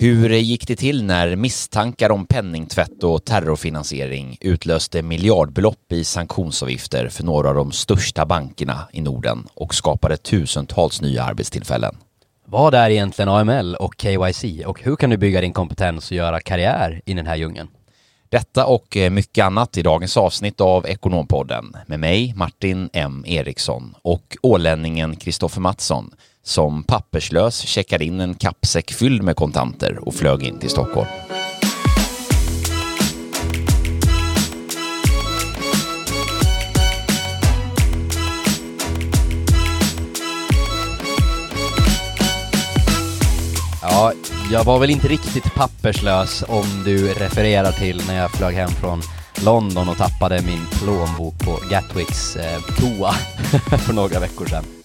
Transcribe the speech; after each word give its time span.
Hur 0.00 0.30
gick 0.30 0.66
det 0.66 0.76
till 0.76 1.04
när 1.04 1.36
misstankar 1.36 2.10
om 2.10 2.26
penningtvätt 2.26 3.04
och 3.04 3.24
terrorfinansiering 3.24 4.36
utlöste 4.40 5.02
miljardbelopp 5.02 5.92
i 5.92 6.04
sanktionsavgifter 6.04 7.08
för 7.08 7.24
några 7.24 7.48
av 7.48 7.54
de 7.54 7.72
största 7.72 8.26
bankerna 8.26 8.88
i 8.92 9.00
Norden 9.00 9.46
och 9.54 9.74
skapade 9.74 10.16
tusentals 10.16 11.00
nya 11.00 11.22
arbetstillfällen? 11.22 11.96
Vad 12.44 12.74
är 12.74 12.90
egentligen 12.90 13.28
AML 13.28 13.74
och 13.74 13.94
KYC 13.98 14.44
och 14.66 14.82
hur 14.82 14.96
kan 14.96 15.10
du 15.10 15.16
bygga 15.16 15.40
din 15.40 15.52
kompetens 15.52 16.10
och 16.10 16.16
göra 16.16 16.40
karriär 16.40 17.02
i 17.04 17.14
den 17.14 17.26
här 17.26 17.36
djungeln? 17.36 17.68
Detta 18.28 18.66
och 18.66 18.96
eh, 18.96 19.10
mycket 19.10 19.44
annat 19.44 19.76
i 19.76 19.82
dagens 19.82 20.16
avsnitt 20.16 20.60
av 20.60 20.86
Ekonompodden 20.86 21.76
med 21.86 22.00
mig 22.00 22.34
Martin 22.36 22.90
M 22.92 23.24
Eriksson 23.26 23.94
och 24.02 24.36
ålänningen 24.42 25.16
Kristoffer 25.16 25.60
Mattsson 25.60 26.10
som 26.48 26.82
papperslös 26.82 27.60
checkade 27.60 28.04
in 28.04 28.20
en 28.20 28.34
kappsäck 28.34 28.92
fylld 28.92 29.22
med 29.22 29.36
kontanter 29.36 29.98
och 30.08 30.14
flög 30.14 30.42
in 30.42 30.58
till 30.58 30.70
Stockholm. 30.70 31.08
Ja, 43.82 44.12
jag 44.52 44.64
var 44.64 44.78
väl 44.78 44.90
inte 44.90 45.08
riktigt 45.08 45.54
papperslös 45.54 46.44
om 46.48 46.82
du 46.84 47.14
refererar 47.14 47.72
till 47.72 48.02
när 48.06 48.18
jag 48.18 48.30
flög 48.30 48.54
hem 48.54 48.70
från 48.70 49.02
London 49.44 49.88
och 49.88 49.96
tappade 49.96 50.42
min 50.42 50.66
plånbok 50.72 51.38
på 51.38 51.58
Gatwicks 51.70 52.36
eh, 52.36 52.60
toa 52.60 53.12
för 53.86 53.92
några 53.92 54.20
veckor 54.20 54.46
sedan. 54.46 54.77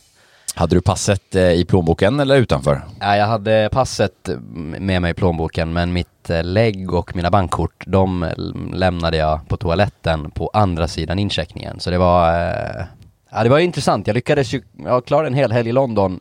Hade 0.55 0.75
du 0.75 0.81
passet 0.81 1.35
eh, 1.35 1.51
i 1.51 1.65
plånboken 1.65 2.19
eller 2.19 2.35
utanför? 2.35 2.81
Ja, 2.99 3.17
jag 3.17 3.27
hade 3.27 3.69
passet 3.71 4.29
med 4.79 5.01
mig 5.01 5.11
i 5.11 5.13
plånboken 5.13 5.73
men 5.73 5.93
mitt 5.93 6.29
eh, 6.29 6.43
lägg 6.43 6.93
och 6.93 7.15
mina 7.15 7.31
bankkort 7.31 7.83
de 7.87 8.29
lämnade 8.73 9.17
jag 9.17 9.47
på 9.47 9.57
toaletten 9.57 10.31
på 10.31 10.51
andra 10.53 10.87
sidan 10.87 11.19
incheckningen. 11.19 11.79
Så 11.79 11.89
det 11.89 11.97
var, 11.97 12.33
eh, 12.33 12.85
ja, 13.31 13.43
det 13.43 13.49
var 13.49 13.59
intressant. 13.59 14.07
Jag 14.07 14.13
lyckades 14.13 14.53
ju, 14.53 14.61
jag 14.77 15.05
klarade 15.05 15.27
en 15.27 15.33
hel 15.33 15.51
helg 15.51 15.69
i 15.69 15.71
London 15.71 16.19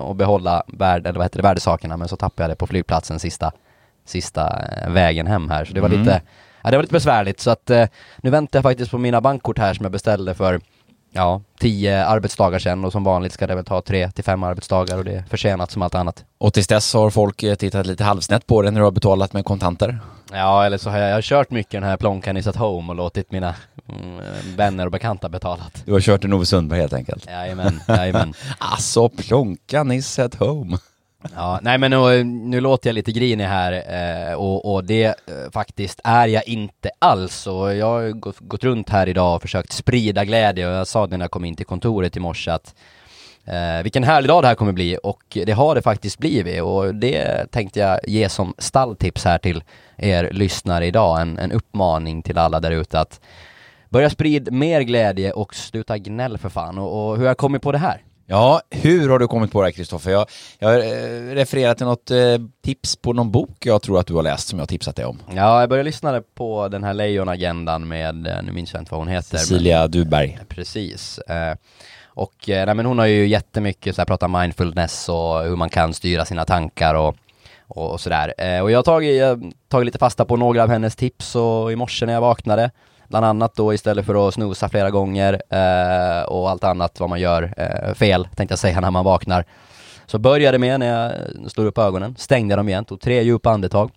och 0.00 0.16
behålla 0.16 0.62
värde, 0.66 1.08
eller 1.08 1.18
vad 1.18 1.24
heter 1.24 1.38
det, 1.38 1.42
värdesakerna 1.42 1.96
men 1.96 2.08
så 2.08 2.16
tappade 2.16 2.42
jag 2.42 2.50
det 2.50 2.56
på 2.56 2.66
flygplatsen 2.66 3.18
sista, 3.18 3.52
sista 4.04 4.58
vägen 4.88 5.26
hem 5.26 5.50
här. 5.50 5.64
Så 5.64 5.74
det 5.74 5.80
var 5.80 5.88
mm. 5.88 6.00
lite, 6.00 6.22
ja, 6.62 6.70
det 6.70 6.76
var 6.76 6.82
lite 6.82 6.92
besvärligt 6.92 7.40
så 7.40 7.50
att 7.50 7.70
nu 8.16 8.30
väntar 8.30 8.58
jag 8.58 8.62
faktiskt 8.62 8.90
på 8.90 8.98
mina 8.98 9.20
bankkort 9.20 9.58
här 9.58 9.74
som 9.74 9.84
jag 9.84 9.92
beställde 9.92 10.34
för 10.34 10.60
ja, 11.12 11.40
tio 11.60 12.06
arbetsdagar 12.06 12.58
sedan 12.58 12.84
och 12.84 12.92
som 12.92 13.04
vanligt 13.04 13.32
ska 13.32 13.46
det 13.46 13.54
väl 13.54 13.64
ta 13.64 13.80
tre 13.82 14.10
till 14.10 14.24
fem 14.24 14.42
arbetsdagar 14.42 14.98
och 14.98 15.04
det 15.04 15.12
är 15.12 15.22
försenat 15.22 15.70
som 15.70 15.82
allt 15.82 15.94
annat. 15.94 16.24
Och 16.38 16.54
tills 16.54 16.66
dess 16.66 16.94
har 16.94 17.10
folk 17.10 17.42
eh, 17.42 17.54
tittat 17.54 17.86
lite 17.86 18.04
halvsnett 18.04 18.46
på 18.46 18.62
det 18.62 18.70
när 18.70 18.80
du 18.80 18.84
har 18.84 18.90
betalat 18.90 19.32
med 19.32 19.44
kontanter? 19.44 19.98
Ja, 20.32 20.64
eller 20.64 20.78
så 20.78 20.90
har 20.90 20.98
jag, 20.98 21.10
jag 21.10 21.14
har 21.14 21.22
kört 21.22 21.50
mycket 21.50 21.72
den 21.72 21.82
här 21.82 21.96
Plonkan 21.96 22.36
is 22.36 22.46
at 22.46 22.56
home 22.56 22.88
och 22.88 22.96
låtit 22.96 23.32
mina 23.32 23.54
mm, 23.88 24.24
vänner 24.56 24.86
och 24.86 24.92
bekanta 24.92 25.28
betalat. 25.28 25.82
Du 25.84 25.92
har 25.92 26.00
kört 26.00 26.24
en 26.24 26.32
Ove 26.32 26.46
Sundberg 26.46 26.80
helt 26.80 26.92
enkelt? 26.92 27.26
Jajamän, 27.26 27.80
jajamän. 27.88 28.34
alltså 28.58 29.08
Plonkan 29.08 29.92
is 29.92 30.18
at 30.18 30.34
home. 30.34 30.78
Ja, 31.36 31.58
nej 31.62 31.78
men 31.78 31.90
nu, 31.90 32.18
eh, 32.18 32.24
nu 32.24 32.60
låter 32.60 32.88
jag 32.88 32.94
lite 32.94 33.12
grinig 33.12 33.44
här 33.44 33.72
eh, 33.72 34.34
och, 34.34 34.72
och, 34.74 34.84
det 34.84 35.04
eh, 35.04 35.14
faktiskt 35.52 36.00
är 36.04 36.28
jag 36.28 36.48
inte 36.48 36.90
alls. 36.98 37.46
Och 37.46 37.74
jag 37.74 37.86
har 37.86 38.10
gått, 38.10 38.38
gått, 38.40 38.64
runt 38.64 38.90
här 38.90 39.08
idag 39.08 39.36
och 39.36 39.42
försökt 39.42 39.72
sprida 39.72 40.24
glädje. 40.24 40.68
Och 40.68 40.74
jag 40.74 40.86
sa 40.86 41.06
det 41.06 41.16
när 41.16 41.24
jag 41.24 41.30
kom 41.30 41.44
in 41.44 41.56
till 41.56 41.66
kontoret 41.66 42.16
i 42.16 42.20
morse 42.20 42.50
att 42.50 42.74
eh, 43.44 43.82
vilken 43.82 44.04
härlig 44.04 44.28
dag 44.28 44.42
det 44.42 44.48
här 44.48 44.54
kommer 44.54 44.72
bli. 44.72 44.98
Och 45.02 45.22
det 45.46 45.52
har 45.52 45.74
det 45.74 45.82
faktiskt 45.82 46.18
blivit. 46.18 46.62
Och 46.62 46.94
det 46.94 47.50
tänkte 47.50 47.80
jag 47.80 48.00
ge 48.08 48.28
som 48.28 48.54
stalltips 48.58 49.24
här 49.24 49.38
till 49.38 49.64
er 49.96 50.30
lyssnare 50.32 50.86
idag, 50.86 51.20
en, 51.20 51.38
en 51.38 51.52
uppmaning 51.52 52.22
till 52.22 52.38
alla 52.38 52.60
där 52.60 52.70
ute 52.70 53.00
att 53.00 53.20
börja 53.88 54.10
sprida 54.10 54.50
mer 54.50 54.80
glädje 54.80 55.32
och 55.32 55.54
sluta 55.54 55.98
gnäll 55.98 56.38
för 56.38 56.48
fan. 56.48 56.78
Och, 56.78 57.10
och 57.10 57.16
hur 57.16 57.22
har 57.22 57.30
jag 57.30 57.36
kommit 57.36 57.62
på 57.62 57.72
det 57.72 57.78
här? 57.78 58.02
Ja, 58.26 58.60
hur 58.70 59.08
har 59.08 59.18
du 59.18 59.28
kommit 59.28 59.52
på 59.52 59.60
det 59.60 59.66
här 59.66 59.72
Kristoffer? 59.72 60.10
Jag, 60.10 60.26
jag 60.58 60.74
eh, 60.74 61.34
refererar 61.34 61.74
till 61.74 61.86
något 61.86 62.10
eh, 62.10 62.18
tips 62.64 62.96
på 62.96 63.12
någon 63.12 63.30
bok 63.30 63.66
jag 63.66 63.82
tror 63.82 64.00
att 64.00 64.06
du 64.06 64.14
har 64.14 64.22
läst 64.22 64.48
som 64.48 64.58
jag 64.58 64.68
tipsat 64.68 64.96
dig 64.96 65.04
om. 65.04 65.18
Ja, 65.34 65.60
jag 65.60 65.68
började 65.68 65.86
lyssna 65.86 66.22
på 66.34 66.68
den 66.68 66.84
här 66.84 66.94
Lejonagendan 66.94 67.88
med, 67.88 68.26
eh, 68.26 68.42
nu 68.42 68.52
minns 68.52 68.72
jag 68.72 68.82
inte 68.82 68.92
vad 68.92 69.00
hon 69.00 69.08
heter. 69.08 69.38
Cecilia 69.38 69.80
men, 69.80 69.90
Duberg. 69.90 70.38
Precis. 70.48 71.18
Eh, 71.18 71.54
och 72.14 72.48
eh, 72.48 72.66
nej, 72.66 72.74
men 72.74 72.86
hon 72.86 72.98
har 72.98 73.06
ju 73.06 73.26
jättemycket 73.26 73.94
så 73.94 74.00
här, 74.00 74.06
pratat 74.06 74.30
mindfulness 74.30 75.08
och 75.08 75.42
hur 75.42 75.56
man 75.56 75.70
kan 75.70 75.94
styra 75.94 76.24
sina 76.24 76.44
tankar 76.44 76.94
och, 76.94 77.16
och, 77.66 77.90
och 77.90 78.00
sådär. 78.00 78.34
Eh, 78.38 78.60
och 78.60 78.70
jag 78.70 78.78
har 78.78 78.82
tagit, 78.82 79.18
jag 79.18 79.52
tagit 79.68 79.86
lite 79.86 79.98
fasta 79.98 80.24
på 80.24 80.36
några 80.36 80.62
av 80.62 80.68
hennes 80.68 80.96
tips 80.96 81.34
och 81.36 81.72
i 81.72 81.76
morse 81.76 82.06
när 82.06 82.12
jag 82.12 82.20
vaknade 82.20 82.70
Bland 83.12 83.26
annat 83.26 83.54
då 83.54 83.74
istället 83.74 84.06
för 84.06 84.28
att 84.28 84.34
snosa 84.34 84.68
flera 84.68 84.90
gånger 84.90 85.32
eh, 85.32 86.22
och 86.22 86.50
allt 86.50 86.64
annat 86.64 87.00
vad 87.00 87.08
man 87.10 87.20
gör 87.20 87.54
eh, 87.56 87.94
fel, 87.94 88.28
tänkte 88.36 88.52
jag 88.52 88.58
säga 88.58 88.80
när 88.80 88.90
man 88.90 89.04
vaknar. 89.04 89.44
Så 90.06 90.18
började 90.18 90.58
med 90.58 90.80
när 90.80 90.86
jag 90.86 91.12
slog 91.50 91.66
upp 91.66 91.78
ögonen, 91.78 92.14
stängde 92.18 92.56
dem 92.56 92.68
igen, 92.68 92.84
tog 92.84 93.00
tre 93.00 93.22
djupa 93.22 93.50
andetag. 93.50 93.90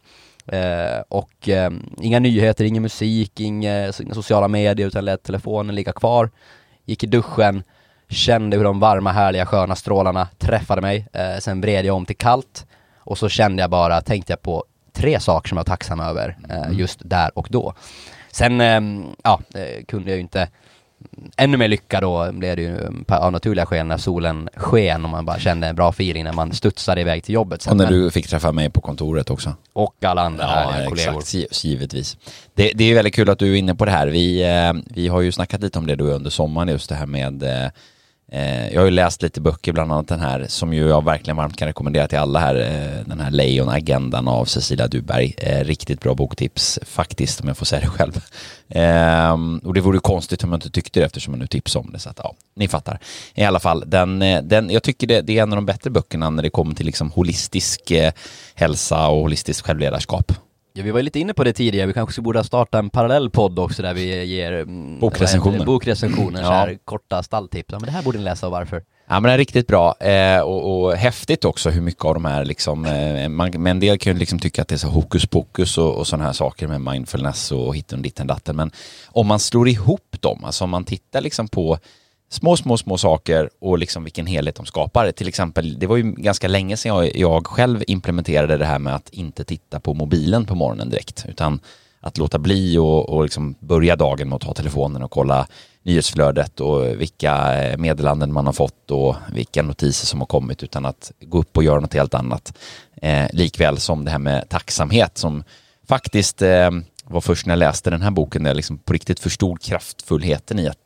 Eh, 0.48 1.02
och 1.10 1.50
eh, 1.50 1.72
inga 2.02 2.20
nyheter, 2.20 2.66
ingen 2.66 2.84
musik, 2.84 3.40
inga, 3.40 3.94
inga 4.02 4.14
sociala 4.14 4.48
medier 4.48 4.88
utan 4.88 5.06
lät 5.06 5.24
telefonen 5.24 5.76
ligga 5.76 5.92
kvar. 5.92 6.30
Gick 6.86 7.04
i 7.04 7.08
duschen, 7.08 7.64
kände 8.10 8.58
hur 8.58 8.64
de 8.64 8.80
varma 8.80 9.12
härliga 9.12 9.46
sköna 9.46 9.76
strålarna 9.76 10.28
träffade 10.38 10.82
mig. 10.82 11.08
Eh, 11.14 11.38
sen 11.40 11.62
vred 11.62 11.86
jag 11.86 11.96
om 11.96 12.06
till 12.06 12.18
kallt 12.18 12.66
och 12.98 13.18
så 13.18 13.30
kände 13.30 13.64
jag 13.64 13.70
bara, 13.70 14.02
tänkte 14.02 14.32
jag 14.32 14.42
på 14.42 14.66
tre 14.96 15.20
saker 15.20 15.50
som 15.50 15.58
jag 15.58 15.60
var 15.60 15.66
tacksam 15.66 16.00
över 16.00 16.38
eh, 16.50 16.58
mm. 16.58 16.80
just 16.80 17.00
där 17.04 17.32
och 17.38 17.48
då. 17.50 17.74
Sen, 18.32 18.62
ehm, 18.62 19.06
ja, 19.24 19.40
kunde 19.88 20.10
jag 20.10 20.16
ju 20.16 20.22
inte 20.22 20.48
Ännu 21.38 21.58
mer 21.58 21.68
lycka 21.68 22.02
då 22.02 22.32
blev 22.32 22.56
det 22.56 22.62
ju 22.62 22.78
av 23.08 23.32
naturliga 23.32 23.66
skäl 23.66 23.86
när 23.86 23.98
solen 23.98 24.50
sken 24.56 25.06
och 25.06 25.10
man 25.10 25.26
bara 25.26 25.40
kände 25.40 25.68
en 25.68 25.76
bra 25.76 25.90
feeling 25.90 26.24
när 26.24 26.34
man 26.34 26.54
studsade 26.54 27.02
iväg 27.02 27.24
till 27.24 27.34
jobbet. 27.36 27.62
Sen. 27.62 27.72
Och 27.72 27.78
när 27.78 27.88
du 27.88 28.12
fick 28.12 28.28
träffa 28.28 28.52
mig 28.52 28.70
på 28.70 28.82
kontoret 28.82 29.30
också. 29.30 29.54
Och 29.74 30.04
alla 30.04 30.22
andra 30.22 30.44
ja, 30.44 30.50
härliga 30.50 30.90
kollegor. 30.90 31.20
Exakt, 31.20 31.64
givetvis. 31.64 32.18
Det, 32.54 32.72
det, 32.76 32.84
är 32.92 32.96
väldigt 32.96 33.16
kul 33.16 33.30
att 33.30 33.40
du 33.40 33.54
är 33.54 33.56
inne 33.56 33.76
på 33.76 33.86
det 33.86 33.92
här. 33.92 34.08
Vi, 34.08 34.44
eh, 34.44 34.74
vi 34.96 35.08
har 35.08 35.22
ju 35.22 35.32
snackat 35.32 35.62
lite 35.62 35.80
om 35.80 35.88
det 35.88 35.96
då 35.96 36.06
under 36.06 36.30
sommaren, 36.30 36.68
just 36.68 36.90
det 36.90 36.96
här 36.96 37.06
med 37.06 37.44
eh, 37.44 37.50
Eh, 37.64 37.72
Eh, 38.36 38.74
jag 38.74 38.82
har 38.82 38.86
ju 38.86 38.92
läst 38.92 39.22
lite 39.22 39.42
böcker, 39.42 39.74
bland 39.74 39.92
annat 39.92 40.08
den 40.08 40.20
här 40.20 40.46
som 40.50 40.74
ju 40.74 40.88
jag 40.88 41.06
verkligen 41.06 41.38
varmt 41.38 41.58
kan 41.58 41.68
rekommendera 41.68 42.08
till 42.08 42.18
alla 42.18 42.40
här. 42.40 42.56
Eh, 42.56 43.06
den 43.06 43.20
här 43.20 43.32
Lejonagendan 43.32 44.28
av 44.28 44.46
Cecilia 44.46 44.88
Duberg. 44.88 45.36
Eh, 45.38 45.64
riktigt 45.66 46.02
bra 46.02 46.16
boktips 46.16 46.80
faktiskt, 46.86 47.42
om 47.42 47.48
jag 47.48 47.58
får 47.58 47.66
säga 47.66 47.82
det 47.82 47.88
själv. 47.88 48.24
Ehm, 48.70 49.58
och 49.58 49.74
det 49.74 49.82
vore 49.82 50.00
konstigt 50.00 50.44
om 50.44 50.52
jag 50.52 50.58
inte 50.58 50.70
tyckte 50.70 51.00
det 51.00 51.06
eftersom 51.06 51.34
jag 51.34 51.40
nu 51.40 51.48
tipsade 51.48 51.86
om 51.86 51.92
det. 51.92 52.00
Så 52.00 52.10
att, 52.10 52.20
ja, 52.24 52.36
ni 52.56 52.68
fattar. 52.68 53.00
I 53.36 53.44
alla 53.44 53.60
fall, 53.60 53.84
den, 53.88 54.22
eh, 54.22 54.42
den, 54.42 54.70
jag 54.70 54.84
tycker 54.84 55.08
det, 55.08 55.22
det 55.22 55.38
är 55.38 55.44
en 55.44 55.54
av 55.54 55.58
de 55.58 55.66
bättre 55.66 55.90
böckerna 55.90 56.30
när 56.30 56.44
det 56.44 56.50
kommer 56.50 56.76
till 56.76 56.86
liksom 56.86 57.12
holistisk 57.12 57.92
eh, 57.92 58.12
hälsa 58.56 59.08
och 59.08 59.22
holistiskt 59.22 59.66
självledarskap. 59.66 60.32
Ja, 60.78 60.84
vi 60.84 60.92
var 60.92 61.02
lite 61.02 61.20
inne 61.20 61.34
på 61.34 61.44
det 61.44 61.54
tidigare, 61.54 61.88
vi 61.88 61.94
kanske 61.94 62.22
borde 62.22 62.44
starta 62.44 62.80
en 62.80 62.90
parallell 62.90 63.30
podd 63.30 63.60
också 63.60 63.82
där 63.82 63.94
vi 63.94 64.24
ger 64.26 64.52
mm, 64.52 65.00
bokrecensioner, 65.00 65.66
bokrecensioner 65.66 66.42
ja. 66.42 66.48
så 66.48 66.54
här 66.54 66.78
korta 66.86 67.24
stalltips. 67.24 67.68
Ja, 67.72 67.80
men 67.80 67.86
det 67.86 67.92
här 67.92 68.04
borde 68.04 68.18
ni 68.18 68.24
läsa 68.24 68.46
och 68.46 68.52
varför. 68.52 68.84
Ja 69.08 69.20
men 69.20 69.24
det 69.24 69.32
är 69.34 69.38
riktigt 69.38 69.68
bra 69.68 69.96
eh, 70.00 70.42
och, 70.42 70.84
och, 70.84 70.94
häftigt 70.96 71.46
också 71.46 71.70
hur 71.70 71.82
mycket 71.82 72.06
av 72.06 72.14
de 72.14 72.26
här 72.26 72.46
liksom, 72.46 72.86
eh, 72.86 73.30
man, 73.30 73.52
men 73.52 73.68
en 73.68 73.80
del 73.80 73.98
kan 73.98 74.14
ju 74.14 74.20
liksom 74.20 74.40
tycka 74.40 74.62
att 74.62 74.68
det 74.68 74.76
är 74.76 74.78
så 74.78 74.88
hokus 74.88 75.26
pokus 75.26 75.78
och, 75.78 75.96
och 75.96 76.08
sådana 76.08 76.26
här 76.26 76.34
saker 76.34 76.68
med 76.68 76.82
mindfulness 76.82 77.52
och 77.52 77.76
hitten 77.76 78.02
ditten 78.02 78.28
datten 78.28 78.56
men 78.56 78.72
om 79.08 79.28
man 79.28 79.40
slår 79.40 79.68
ihop 79.68 80.18
dem, 80.20 80.44
alltså 80.44 80.64
om 80.64 80.70
man 80.70 80.84
tittar 80.84 81.22
liksom 81.22 81.48
på 81.48 81.78
små, 82.30 82.58
små, 82.58 82.78
små 82.78 82.98
saker 82.98 83.50
och 83.60 83.78
liksom 83.78 84.04
vilken 84.04 84.26
helhet 84.26 84.56
de 84.56 84.66
skapar. 84.66 85.12
Till 85.12 85.28
exempel, 85.28 85.80
det 85.80 85.88
var 85.88 85.98
ju 85.98 86.12
ganska 86.12 86.48
länge 86.48 86.78
sedan 86.78 86.96
jag, 86.96 87.16
jag 87.16 87.48
själv 87.48 87.84
implementerade 87.88 88.58
det 88.58 88.66
här 88.66 88.80
med 88.80 88.96
att 88.96 89.10
inte 89.10 89.44
titta 89.44 89.80
på 89.80 89.94
mobilen 89.94 90.46
på 90.46 90.56
morgonen 90.56 90.90
direkt, 90.90 91.26
utan 91.30 91.60
att 92.00 92.18
låta 92.18 92.40
bli 92.40 92.78
och, 92.78 93.10
och 93.10 93.24
liksom 93.24 93.56
börja 93.60 93.96
dagen 93.96 94.30
med 94.30 94.36
att 94.36 94.42
ta 94.42 94.54
telefonen 94.54 95.04
och 95.04 95.12
kolla 95.12 95.48
nyhetsflödet 95.84 96.60
och 96.60 97.02
vilka 97.02 97.64
eh, 97.64 97.78
meddelanden 97.78 98.34
man 98.34 98.46
har 98.46 98.54
fått 98.54 98.92
och 98.92 99.16
vilka 99.34 99.64
notiser 99.64 100.06
som 100.06 100.20
har 100.20 100.28
kommit 100.28 100.64
utan 100.64 100.86
att 100.86 101.12
gå 101.22 101.40
upp 101.40 101.58
och 101.58 101.64
göra 101.64 101.80
något 101.80 101.94
helt 101.94 102.14
annat. 102.14 102.58
Eh, 103.02 103.28
likväl 103.34 103.78
som 103.78 104.06
det 104.06 104.12
här 104.12 104.20
med 104.20 104.50
tacksamhet 104.50 105.18
som 105.18 105.44
faktiskt 105.88 106.42
eh, 106.42 106.72
var 107.04 107.22
först 107.22 107.46
när 107.46 107.52
jag 107.52 107.60
läste 107.60 107.90
den 107.90 108.02
här 108.02 108.12
boken 108.12 108.44
där 108.44 108.50
jag 108.50 108.56
liksom 108.56 108.78
på 108.78 108.94
riktigt 108.94 109.20
förstod 109.20 109.62
kraftfullheten 109.62 110.60
i 110.60 110.68
att 110.68 110.78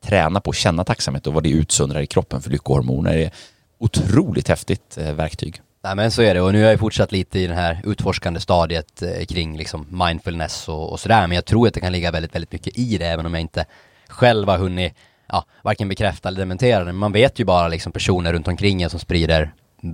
träna 0.00 0.40
på 0.40 0.50
att 0.50 0.56
känna 0.56 0.84
tacksamhet 0.84 1.26
och 1.26 1.34
vad 1.34 1.42
det 1.42 1.50
utsöndrar 1.50 2.00
i 2.00 2.06
kroppen 2.06 2.40
för 2.40 2.50
lyckohormoner 2.50 3.16
är 3.16 3.30
otroligt 3.78 4.48
häftigt 4.48 4.98
eh, 4.98 5.12
verktyg. 5.12 5.60
Nej 5.82 5.96
men 5.96 6.10
så 6.10 6.22
är 6.22 6.34
det 6.34 6.40
och 6.40 6.52
nu 6.52 6.62
har 6.62 6.70
jag 6.70 6.80
fortsatt 6.80 7.12
lite 7.12 7.38
i 7.38 7.46
det 7.46 7.54
här 7.54 7.80
utforskande 7.84 8.40
stadiet 8.40 9.02
eh, 9.02 9.24
kring 9.24 9.56
liksom 9.56 9.86
mindfulness 9.90 10.68
och, 10.68 10.92
och 10.92 11.00
sådär 11.00 11.26
men 11.26 11.34
jag 11.34 11.44
tror 11.44 11.68
att 11.68 11.74
det 11.74 11.80
kan 11.80 11.92
ligga 11.92 12.10
väldigt, 12.10 12.34
väldigt 12.34 12.52
mycket 12.52 12.78
i 12.78 12.98
det 12.98 13.06
även 13.06 13.26
om 13.26 13.34
jag 13.34 13.40
inte 13.40 13.64
själv 14.08 14.48
har 14.48 14.58
hunnit 14.58 14.94
ja, 15.28 15.44
varken 15.62 15.88
bekräfta 15.88 16.28
eller 16.28 16.38
dementera 16.38 16.84
det. 16.84 16.92
Man 16.92 17.12
vet 17.12 17.38
ju 17.38 17.44
bara 17.44 17.68
liksom 17.68 17.92
personer 17.92 18.32
runt 18.32 18.48
omkring 18.48 18.82
en 18.82 18.90
som 18.90 19.00
sprider 19.00 19.52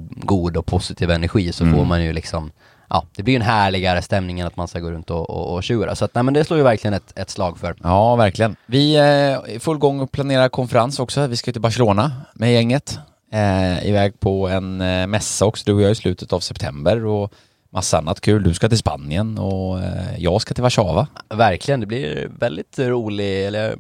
god 0.09 0.57
och 0.57 0.67
positiv 0.67 1.11
energi 1.11 1.53
så 1.53 1.65
mm. 1.65 1.77
får 1.77 1.85
man 1.85 2.05
ju 2.05 2.13
liksom 2.13 2.51
ja, 2.89 3.05
det 3.17 3.23
blir 3.23 3.35
ju 3.35 3.37
en 3.37 3.43
härligare 3.43 4.03
stämning 4.03 4.41
än 4.41 4.47
att 4.47 4.57
man 4.57 4.69
ska 4.69 4.81
gå 4.81 4.91
runt 4.91 5.11
och, 5.11 5.31
och, 5.31 5.55
och 5.55 5.63
tjura. 5.63 5.95
Så 5.95 6.05
att, 6.05 6.15
nej 6.15 6.25
men 6.25 6.35
det 6.35 6.45
slår 6.45 6.59
ju 6.59 6.65
verkligen 6.65 6.95
ett, 6.95 7.19
ett 7.19 7.31
slag 7.31 7.59
för. 7.59 7.75
Ja, 7.83 8.17
verkligen. 8.17 8.57
Vi 8.67 8.97
är 8.97 9.51
i 9.51 9.59
full 9.59 9.79
gång 9.79 10.01
och 10.01 10.13
planerar 10.13 10.49
konferens 10.49 10.99
också. 10.99 11.27
Vi 11.27 11.37
ska 11.37 11.53
till 11.53 11.61
Barcelona 11.61 12.13
med 12.35 12.53
gänget. 12.53 12.99
Eh, 13.33 13.89
iväg 13.89 14.21
på 14.21 14.49
en 14.49 14.81
eh, 14.81 15.07
mässa 15.07 15.47
också, 15.47 15.63
du 15.67 15.73
och 15.73 15.83
jag 15.83 15.91
i 15.91 15.95
slutet 15.95 16.33
av 16.33 16.41
september 16.41 17.05
och 17.05 17.33
massa 17.71 17.99
annat 17.99 18.21
kul. 18.21 18.43
Du 18.43 18.55
ska 18.55 18.69
till 18.69 18.79
Spanien 18.79 19.39
och 19.39 19.81
eh, 19.81 20.19
jag 20.19 20.41
ska 20.41 20.55
till 20.55 20.63
Warszawa. 20.63 21.07
Verkligen, 21.29 21.81
det 21.81 21.87
blir 21.87 22.31
väldigt 22.39 22.79
rolig, 22.79 23.47
eller 23.47 23.77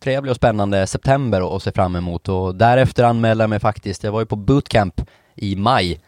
trevlig 0.00 0.30
och 0.30 0.36
spännande 0.36 0.86
september 0.86 1.56
att 1.56 1.62
se 1.62 1.72
fram 1.72 1.96
emot 1.96 2.28
och 2.28 2.54
därefter 2.54 3.04
anmälde 3.04 3.42
jag 3.42 3.50
mig 3.50 3.60
faktiskt, 3.60 4.04
jag 4.04 4.12
var 4.12 4.20
ju 4.20 4.26
på 4.26 4.36
bootcamp 4.36 5.00
i 5.34 5.56
maj 5.56 5.92
Eh, 5.92 5.98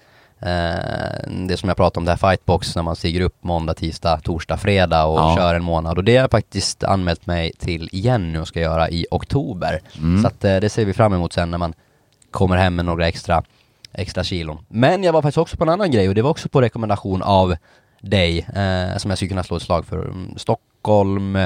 det 1.26 1.56
som 1.56 1.68
jag 1.68 1.76
pratade 1.76 1.98
om, 1.98 2.04
det 2.04 2.10
här 2.10 2.30
fightbox 2.30 2.76
när 2.76 2.82
man 2.82 2.96
stiger 2.96 3.20
upp 3.20 3.36
måndag, 3.40 3.74
tisdag, 3.74 4.20
torsdag, 4.24 4.56
fredag 4.56 5.04
och 5.04 5.18
ja. 5.18 5.36
kör 5.36 5.54
en 5.54 5.62
månad. 5.62 5.98
Och 5.98 6.04
det 6.04 6.16
har 6.16 6.20
jag 6.20 6.30
faktiskt 6.30 6.84
anmält 6.84 7.26
mig 7.26 7.52
till 7.58 7.88
igen 7.92 8.32
nu 8.32 8.40
och 8.40 8.48
ska 8.48 8.60
göra 8.60 8.90
i 8.90 9.06
oktober. 9.10 9.80
Mm. 9.98 10.22
Så 10.22 10.28
att 10.28 10.44
eh, 10.44 10.56
det 10.56 10.68
ser 10.68 10.84
vi 10.84 10.92
fram 10.92 11.12
emot 11.14 11.32
sen 11.32 11.50
när 11.50 11.58
man 11.58 11.74
kommer 12.30 12.56
hem 12.56 12.76
med 12.76 12.84
några 12.84 13.08
extra, 13.08 13.42
extra 13.92 14.24
kilon. 14.24 14.58
Men 14.68 15.02
jag 15.02 15.12
var 15.12 15.22
faktiskt 15.22 15.38
också 15.38 15.56
på 15.56 15.64
en 15.64 15.70
annan 15.70 15.90
grej 15.90 16.08
och 16.08 16.14
det 16.14 16.22
var 16.22 16.30
också 16.30 16.48
på 16.48 16.60
rekommendation 16.60 17.22
av 17.22 17.56
dig, 18.00 18.38
eh, 18.38 18.96
som 18.96 19.10
jag 19.10 19.18
skulle 19.18 19.28
kunna 19.28 19.42
slå 19.42 19.56
ett 19.56 19.62
slag 19.62 19.86
för. 19.86 20.14
Stockholm 20.36 21.38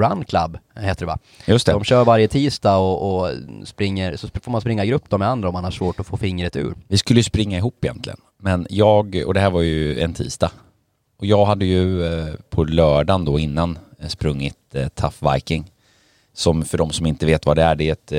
Run 0.00 0.24
Club 0.24 0.58
heter 0.76 1.00
det 1.00 1.06
va? 1.06 1.18
Just 1.46 1.66
det. 1.66 1.72
De 1.72 1.84
kör 1.84 2.04
varje 2.04 2.28
tisdag 2.28 2.76
och, 2.76 3.20
och 3.20 3.30
springer, 3.64 4.16
så 4.16 4.28
får 4.42 4.52
man 4.52 4.60
springa 4.60 4.84
i 4.84 4.88
grupp 4.88 5.04
då 5.08 5.18
med 5.18 5.28
andra 5.28 5.48
om 5.48 5.52
man 5.52 5.64
har 5.64 5.70
svårt 5.70 6.00
att 6.00 6.06
få 6.06 6.16
fingret 6.16 6.56
ur. 6.56 6.74
Vi 6.88 6.98
skulle 6.98 7.20
ju 7.20 7.24
springa 7.24 7.58
ihop 7.58 7.84
egentligen. 7.84 8.18
Men 8.38 8.66
jag, 8.70 9.22
och 9.26 9.34
det 9.34 9.40
här 9.40 9.50
var 9.50 9.60
ju 9.60 10.00
en 10.00 10.14
tisdag, 10.14 10.50
och 11.18 11.26
jag 11.26 11.44
hade 11.44 11.64
ju 11.64 12.04
eh, 12.04 12.34
på 12.50 12.64
lördagen 12.64 13.24
då 13.24 13.38
innan 13.38 13.78
eh, 14.00 14.08
sprungit 14.08 14.74
eh, 14.74 14.88
Tough 14.88 15.32
Viking. 15.32 15.70
Som 16.36 16.64
för 16.64 16.78
de 16.78 16.90
som 16.90 17.06
inte 17.06 17.26
vet 17.26 17.46
vad 17.46 17.56
det 17.56 17.62
är, 17.62 17.74
det 17.74 17.88
är 17.88 17.92
ett, 17.92 18.12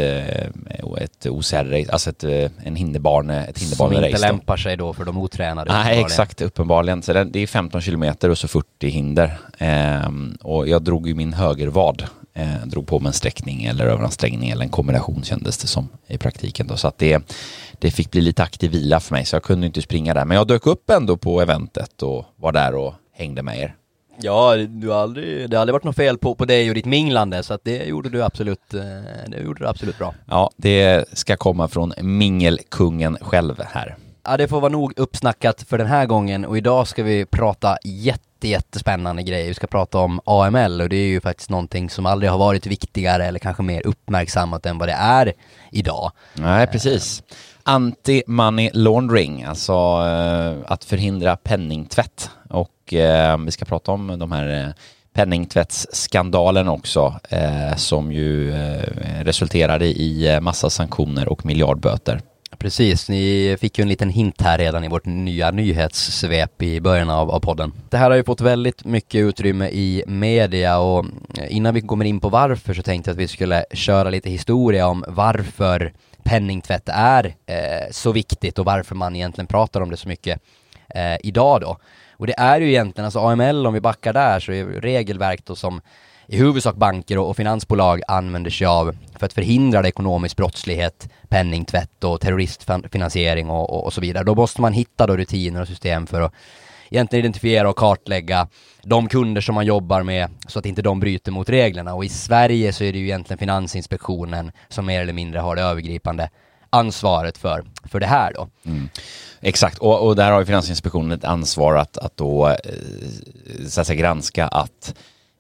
ett 1.02 1.26
OCR-race, 1.26 1.92
alltså 1.92 2.10
ett, 2.10 2.24
en 2.64 2.76
hinderbane, 2.76 3.46
ett 3.46 3.60
hinderbane-race. 3.60 3.96
Som 3.96 4.06
inte 4.06 4.18
lämpar 4.18 4.58
sig 4.58 4.78
då 4.78 4.94
för 4.94 5.06
de 5.06 5.18
otränade? 5.18 5.72
Nej, 5.72 6.00
exakt, 6.02 6.42
uppenbarligen. 6.42 7.02
Så 7.02 7.14
det 7.14 7.40
är 7.40 7.48
15 7.48 7.82
kilometer 7.82 8.30
och 8.30 8.38
så 8.38 8.48
40 8.48 8.88
hinder. 8.88 9.40
Ehm, 9.58 10.38
och 10.42 10.68
jag 10.68 10.82
drog 10.82 11.08
ju 11.08 11.16
min 11.16 11.34
högervad 11.34 12.04
eh, 12.38 12.66
drog 12.66 12.88
på 12.88 13.00
mig 13.00 13.08
en 13.08 13.14
sträckning 13.14 13.66
eller 13.66 13.86
överansträngning 13.86 14.50
eller 14.50 14.64
en 14.64 14.70
kombination 14.70 15.24
kändes 15.24 15.58
det 15.58 15.68
som 15.68 15.90
i 16.08 16.18
praktiken. 16.18 16.68
Då. 16.68 16.78
Så 16.78 16.88
att 16.88 16.98
det, 16.98 17.32
det 17.80 17.92
fick 17.92 18.12
bli 18.12 18.22
lite 18.22 18.44
aktiv 18.44 18.72
vila 18.72 19.00
för 19.00 19.14
mig 19.14 19.26
så 19.26 19.36
jag 19.36 19.44
kunde 19.44 19.68
inte 19.68 19.82
springa 19.82 20.14
där. 20.14 20.26
Men 20.26 20.38
jag 20.38 20.48
dök 20.48 20.68
upp 20.68 20.90
ändå 20.90 21.18
på 21.18 21.42
eventet 21.42 22.02
och 22.02 22.26
var 22.36 22.52
där 22.52 22.76
och 22.76 22.94
hängde 23.14 23.44
med 23.44 23.60
er. 23.60 23.76
Ja, 24.22 24.56
du 24.56 24.90
har 24.90 25.02
aldrig, 25.02 25.50
det 25.50 25.58
har 25.58 25.62
aldrig 25.62 25.74
varit 25.74 25.84
något 25.84 25.96
fel 25.96 26.18
på, 26.18 26.36
på 26.36 26.46
dig 26.46 26.70
och 26.70 26.76
ditt 26.76 26.86
minglande 26.86 27.44
så 27.44 27.54
att 27.54 27.64
det 27.64 27.84
gjorde 27.86 28.10
du 28.10 28.24
absolut, 28.24 28.74
eh, 28.74 28.82
det 29.28 29.38
gjorde 29.44 29.60
du 29.64 29.68
absolut 29.68 29.98
bra. 29.98 30.14
Ja, 30.26 30.50
det 30.58 31.06
ska 31.14 31.38
komma 31.38 31.68
från 31.68 31.94
mingelkungen 32.02 33.18
själv 33.22 33.62
här. 33.72 33.96
Ja, 34.24 34.38
det 34.38 34.48
får 34.48 34.62
vara 34.62 34.72
nog 34.72 34.94
uppsnackat 35.00 35.62
för 35.62 35.78
den 35.78 35.88
här 35.88 36.06
gången 36.06 36.46
och 36.46 36.58
idag 36.58 36.88
ska 36.88 37.04
vi 37.04 37.26
prata 37.26 37.78
jätte 37.84 38.22
jättespännande 38.42 39.24
grejer. 39.24 39.48
Vi 39.48 39.54
ska 39.54 39.68
prata 39.68 39.98
om 39.98 40.22
AML 40.26 40.82
och 40.82 40.90
det 40.90 40.96
är 40.96 41.08
ju 41.08 41.22
faktiskt 41.22 41.50
någonting 41.50 41.90
som 41.90 42.06
aldrig 42.06 42.32
har 42.32 42.38
varit 42.38 42.66
viktigare 42.66 43.26
eller 43.26 43.40
kanske 43.40 43.64
mer 43.64 43.88
uppmärksammat 43.88 44.66
än 44.66 44.78
vad 44.78 44.88
det 44.88 44.94
är 44.94 45.34
idag. 45.72 46.12
Nej, 46.34 46.68
precis. 46.68 47.24
Anti-money 47.68 48.70
laundering, 48.74 49.44
alltså 49.44 49.74
eh, 49.74 50.72
att 50.72 50.84
förhindra 50.84 51.36
penningtvätt. 51.38 52.30
Och 52.50 52.94
eh, 52.94 53.38
vi 53.38 53.52
ska 53.52 53.66
prata 53.66 53.92
om 53.92 54.20
de 54.20 54.32
här 54.32 54.66
eh, 54.66 54.74
penningtvättsskandalen 55.14 56.68
också, 56.68 57.20
eh, 57.30 57.76
som 57.76 58.12
ju 58.12 58.52
eh, 58.52 59.24
resulterade 59.24 59.86
i 59.86 60.34
eh, 60.34 60.42
massa 60.42 60.70
sanktioner 60.70 61.30
och 61.30 61.46
miljardböter. 61.46 62.22
Precis, 62.58 63.10
ni 63.10 63.58
fick 63.60 63.78
ju 63.78 63.82
en 63.82 63.90
liten 63.90 64.10
hint 64.10 64.42
här 64.42 64.58
redan 64.58 64.84
i 64.84 64.88
vårt 64.88 65.06
nya 65.06 65.52
nyhetssvep 65.52 66.62
i 66.62 66.82
början 66.82 67.10
av, 67.10 67.32
av 67.32 67.40
podden. 67.40 67.74
Det 67.90 67.98
här 67.98 68.10
har 68.10 68.18
ju 68.18 68.24
fått 68.24 68.42
väldigt 68.42 68.86
mycket 68.86 69.20
utrymme 69.20 69.70
i 69.70 70.04
media 70.08 70.80
och 70.80 71.06
innan 71.50 71.74
vi 71.74 71.82
kommer 71.82 72.06
in 72.06 72.20
på 72.20 72.30
varför 72.30 72.74
så 72.74 72.82
tänkte 72.82 73.10
jag 73.10 73.16
att 73.16 73.20
vi 73.20 73.28
skulle 73.28 73.66
köra 73.74 74.10
lite 74.10 74.30
historia 74.30 74.88
om 74.88 75.06
varför 75.08 75.94
penningtvätt 76.28 76.90
är 76.90 77.36
eh, 77.46 77.92
så 77.92 78.12
viktigt 78.12 78.60
och 78.60 78.66
varför 78.66 78.96
man 78.96 79.16
egentligen 79.16 79.48
pratar 79.48 79.82
om 79.82 79.90
det 79.90 79.98
så 79.98 80.08
mycket 80.08 80.42
eh, 80.90 81.18
idag 81.24 81.62
då. 81.62 81.78
Och 82.12 82.28
det 82.28 82.40
är 82.40 82.62
ju 82.62 82.68
egentligen, 82.68 83.06
alltså 83.06 83.20
AML 83.20 83.68
om 83.68 83.74
vi 83.74 83.82
backar 83.82 84.14
där 84.14 84.40
så 84.40 84.52
är 84.52 84.66
det 84.66 84.80
regelverk 84.80 85.46
då 85.46 85.56
som 85.56 85.82
i 86.28 86.38
huvudsak 86.38 86.76
banker 86.76 87.18
och 87.18 87.38
finansbolag 87.38 88.02
använder 88.08 88.52
sig 88.52 88.68
av 88.68 88.98
för 89.20 89.26
att 89.26 89.34
förhindra 89.34 89.88
ekonomisk 89.88 90.38
brottslighet, 90.38 91.10
penningtvätt 91.30 92.04
och 92.04 92.22
terroristfinansiering 92.22 93.50
och, 93.50 93.70
och, 93.70 93.86
och, 93.86 93.94
så 93.94 94.02
vidare. 94.02 94.24
Då 94.24 94.36
måste 94.36 94.62
man 94.62 94.74
hitta 94.74 95.08
då 95.08 95.18
rutiner 95.18 95.62
och 95.62 95.68
system 95.68 96.08
för 96.08 96.22
att 96.22 96.34
egentligen 96.90 97.26
identifiera 97.26 97.70
och 97.70 97.76
kartlägga 97.76 98.48
de 98.84 99.10
kunder 99.10 99.42
som 99.42 99.56
man 99.56 99.66
jobbar 99.66 100.04
med 100.04 100.30
så 100.48 100.60
att 100.60 100.66
inte 100.66 100.82
de 100.82 101.00
bryter 101.00 101.32
mot 101.32 101.50
reglerna. 101.50 101.94
Och 101.94 102.06
i 102.06 102.10
Sverige 102.10 102.74
så 102.74 102.84
är 102.84 102.94
det 102.94 103.00
ju 103.00 103.06
egentligen 103.06 103.38
Finansinspektionen 103.38 104.52
som 104.70 104.86
mer 104.86 105.02
eller 105.02 105.14
mindre 105.14 105.40
har 105.40 105.56
det 105.56 105.62
övergripande 105.62 106.30
ansvaret 106.70 107.38
för, 107.38 107.66
för 107.84 108.00
det 108.00 108.06
här 108.06 108.34
då. 108.34 108.48
Mm. 108.66 108.90
Exakt, 109.42 109.78
och, 109.78 110.08
och, 110.08 110.16
där 110.16 110.32
har 110.32 110.40
ju 110.40 110.46
Finansinspektionen 110.46 111.12
ett 111.12 111.26
ansvar 111.26 111.76
att, 111.76 111.98
att 111.98 112.18
då 112.18 112.48
eh, 112.48 112.56
så 113.68 113.82
att 113.82 113.88
säga, 113.88 114.00
granska 114.00 114.48
att 114.48 114.96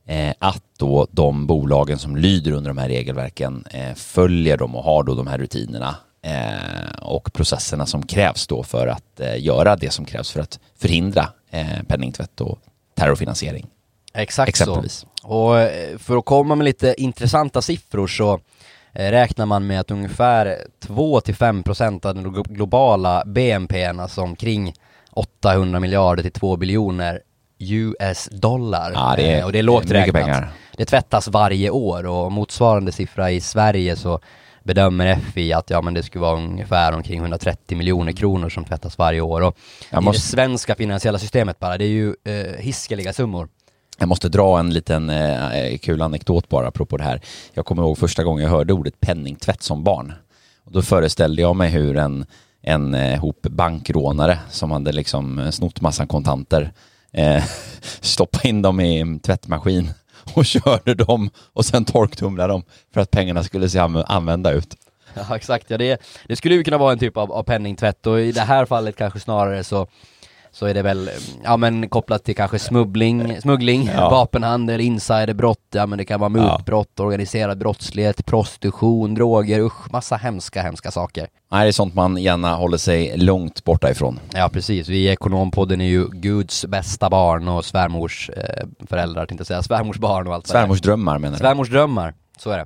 eh, 0.07 0.33
att 0.39 0.63
då 0.77 1.07
de 1.11 1.47
bolagen 1.47 1.99
som 1.99 2.15
lyder 2.15 2.51
under 2.51 2.69
de 2.69 2.77
här 2.77 2.87
regelverken 2.87 3.65
eh, 3.71 3.93
följer 3.95 4.57
dem 4.57 4.75
och 4.75 4.83
har 4.83 5.03
då 5.03 5.15
de 5.15 5.27
här 5.27 5.37
rutinerna 5.37 5.95
och 7.01 7.33
processerna 7.33 7.85
som 7.85 8.03
krävs 8.03 8.47
då 8.47 8.63
för 8.63 8.87
att 8.87 9.21
göra 9.37 9.75
det 9.75 9.89
som 9.89 10.05
krävs 10.05 10.31
för 10.31 10.39
att 10.39 10.59
förhindra 10.79 11.29
eh, 11.51 11.83
penningtvätt 11.87 12.41
och 12.41 12.59
terrorfinansiering. 12.95 13.67
Exakt 14.13 14.49
Exempelvis. 14.49 15.05
så. 15.21 15.27
Och 15.27 15.59
eh, 15.59 15.97
för 15.97 16.17
att 16.17 16.25
komma 16.25 16.55
med 16.55 16.65
lite 16.65 16.95
intressanta 16.97 17.61
siffror 17.61 18.07
så 18.07 18.39
räknar 18.93 19.45
man 19.45 19.67
med 19.67 19.79
att 19.79 19.91
ungefär 19.91 20.57
2-5% 20.87 22.05
av 22.05 22.15
den 22.15 22.43
globala 22.43 23.23
BNPn, 23.25 23.99
alltså 23.99 24.21
omkring 24.21 24.73
800 25.11 25.79
miljarder 25.79 26.23
till 26.23 26.31
2 26.31 26.57
biljoner, 26.57 27.21
US 27.59 28.29
dollar. 28.31 28.91
Ja, 28.93 29.13
det 29.17 29.33
är, 29.33 29.45
och 29.45 29.51
det 29.51 29.59
är 29.59 29.63
lågt 29.63 29.91
räknat. 29.91 30.23
Pengar. 30.23 30.49
Det 30.77 30.85
tvättas 30.85 31.27
varje 31.27 31.69
år 31.69 32.05
och 32.05 32.31
motsvarande 32.31 32.91
siffra 32.91 33.31
i 33.31 33.41
Sverige 33.41 33.95
så 33.95 34.19
bedömer 34.67 35.19
FI 35.33 35.53
att 35.53 35.69
ja 35.69 35.81
men 35.81 35.93
det 35.93 36.03
skulle 36.03 36.21
vara 36.21 36.37
ungefär 36.37 36.91
omkring 36.91 37.19
130 37.19 37.77
miljoner 37.77 38.11
kronor 38.11 38.49
som 38.49 38.65
tvättas 38.65 38.97
varje 38.97 39.21
år 39.21 39.41
och 39.41 39.57
Jag 39.89 40.01
i 40.01 40.05
måste... 40.05 40.21
det 40.21 40.25
svenska 40.25 40.75
finansiella 40.75 41.19
systemet 41.19 41.59
bara, 41.59 41.77
det 41.77 41.85
är 41.85 41.89
ju 41.89 42.15
eh, 42.23 42.59
hiskeliga 42.59 43.13
summor. 43.13 43.49
Jag 43.99 44.09
måste 44.09 44.29
dra 44.29 44.59
en 44.59 44.73
liten 44.73 45.09
eh, 45.09 45.77
kul 45.77 46.01
anekdot 46.01 46.49
bara 46.49 46.67
apropå 46.67 46.97
det 46.97 47.03
här. 47.03 47.21
Jag 47.53 47.65
kommer 47.65 47.83
ihåg 47.83 47.97
första 47.97 48.23
gången 48.23 48.43
jag 48.43 48.51
hörde 48.51 48.73
ordet 48.73 48.99
penningtvätt 48.99 49.63
som 49.63 49.83
barn. 49.83 50.13
Och 50.65 50.71
då 50.71 50.81
föreställde 50.81 51.41
jag 51.41 51.55
mig 51.55 51.69
hur 51.69 51.97
en, 51.97 52.25
en 52.61 52.93
eh, 52.93 53.19
hop 53.19 53.41
bankrånare 53.41 54.39
som 54.49 54.71
hade 54.71 54.91
liksom 54.91 55.51
snott 55.51 55.81
massa 55.81 56.05
kontanter 56.05 56.71
eh, 57.11 57.43
stoppa 58.01 58.47
in 58.47 58.61
dem 58.61 58.79
i 58.79 58.99
en 58.99 59.19
tvättmaskin 59.19 59.89
och 60.35 60.45
körde 60.45 60.93
dem 60.93 61.29
och 61.53 61.65
sen 61.65 61.85
torktumlade 61.85 62.53
dem 62.53 62.63
för 62.93 63.01
att 63.01 63.11
pengarna 63.11 63.43
skulle 63.43 63.69
se 63.69 63.79
använda 63.79 64.51
ut. 64.51 64.75
Ja 65.13 65.35
exakt, 65.35 65.69
ja 65.69 65.77
det, 65.77 66.01
det 66.27 66.35
skulle 66.35 66.55
ju 66.55 66.63
kunna 66.63 66.77
vara 66.77 66.91
en 66.91 66.99
typ 66.99 67.17
av, 67.17 67.31
av 67.31 67.43
penningtvätt 67.43 68.07
och 68.07 68.19
i 68.19 68.31
det 68.31 68.41
här 68.41 68.65
fallet 68.65 68.95
kanske 68.95 69.19
snarare 69.19 69.63
så 69.63 69.87
så 70.51 70.65
är 70.65 70.73
det 70.73 70.81
väl, 70.81 71.09
ja 71.43 71.57
men 71.57 71.89
kopplat 71.89 72.23
till 72.23 72.35
kanske 72.35 72.59
smuggling, 72.59 73.41
smuggling 73.41 73.89
ja. 73.95 74.09
vapenhandel, 74.09 74.81
insiderbrott, 74.81 75.65
ja 75.71 75.85
men 75.85 75.97
det 75.97 76.05
kan 76.05 76.19
vara 76.19 76.29
mutbrott, 76.29 76.91
ja. 76.95 77.03
organiserad 77.03 77.57
brottslighet, 77.57 78.25
prostitution, 78.25 79.15
droger, 79.15 79.59
usch, 79.59 79.91
massa 79.91 80.15
hemska, 80.15 80.61
hemska 80.61 80.91
saker. 80.91 81.27
Nej, 81.51 81.63
det 81.63 81.69
är 81.69 81.71
sånt 81.71 81.93
man 81.93 82.17
gärna 82.17 82.55
håller 82.55 82.77
sig 82.77 83.17
långt 83.17 83.63
borta 83.63 83.91
ifrån. 83.91 84.19
Ja, 84.33 84.49
precis. 84.49 84.89
Vi 84.89 84.97
i 84.97 85.07
Ekonompodden 85.07 85.81
är 85.81 85.85
ju 85.85 86.07
Guds 86.07 86.65
bästa 86.65 87.09
barn 87.09 87.47
och 87.47 87.65
svärmors 87.65 88.29
eh, 88.29 88.67
föräldrar, 88.89 89.25
tänkte 89.25 89.41
jag 89.41 89.47
säga, 89.47 89.63
svärmors 89.63 89.97
barn 89.97 90.27
och 90.27 90.33
allt 90.33 90.47
Svärmors 90.47 90.81
drömmar 90.81 91.19
menar 91.19 91.33
du? 91.33 91.39
Svärmors 91.39 91.69
drömmar, 91.69 92.13
så 92.37 92.49
är 92.49 92.57
det. 92.57 92.65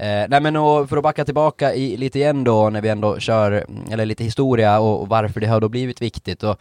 Eh, 0.00 0.26
nej 0.28 0.40
men 0.40 0.56
och 0.56 0.88
för 0.88 0.96
att 0.96 1.02
backa 1.02 1.24
tillbaka 1.24 1.74
i, 1.74 1.96
lite 1.96 2.18
igen 2.18 2.44
då 2.44 2.70
när 2.70 2.80
vi 2.80 2.88
ändå 2.88 3.18
kör, 3.18 3.66
eller 3.90 4.06
lite 4.06 4.24
historia 4.24 4.80
och, 4.80 5.00
och, 5.00 5.08
varför 5.08 5.40
det 5.40 5.46
har 5.46 5.60
då 5.60 5.68
blivit 5.68 6.02
viktigt. 6.02 6.42
Och 6.42 6.58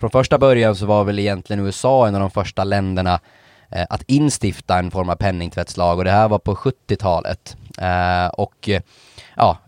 från 0.00 0.10
första 0.10 0.38
början 0.38 0.76
så 0.76 0.86
var 0.86 1.04
väl 1.04 1.18
egentligen 1.18 1.66
USA 1.66 2.08
en 2.08 2.14
av 2.14 2.20
de 2.20 2.30
första 2.30 2.64
länderna 2.64 3.20
eh, 3.68 3.86
att 3.90 4.02
instifta 4.06 4.78
en 4.78 4.90
form 4.90 5.08
av 5.08 5.14
penningtvättslag 5.16 5.98
och 5.98 6.04
det 6.04 6.10
här 6.10 6.28
var 6.28 6.38
på 6.38 6.54
70-talet. 6.54 7.56
Eh, 7.80 8.26
och 8.26 8.68
ja, 9.36 9.58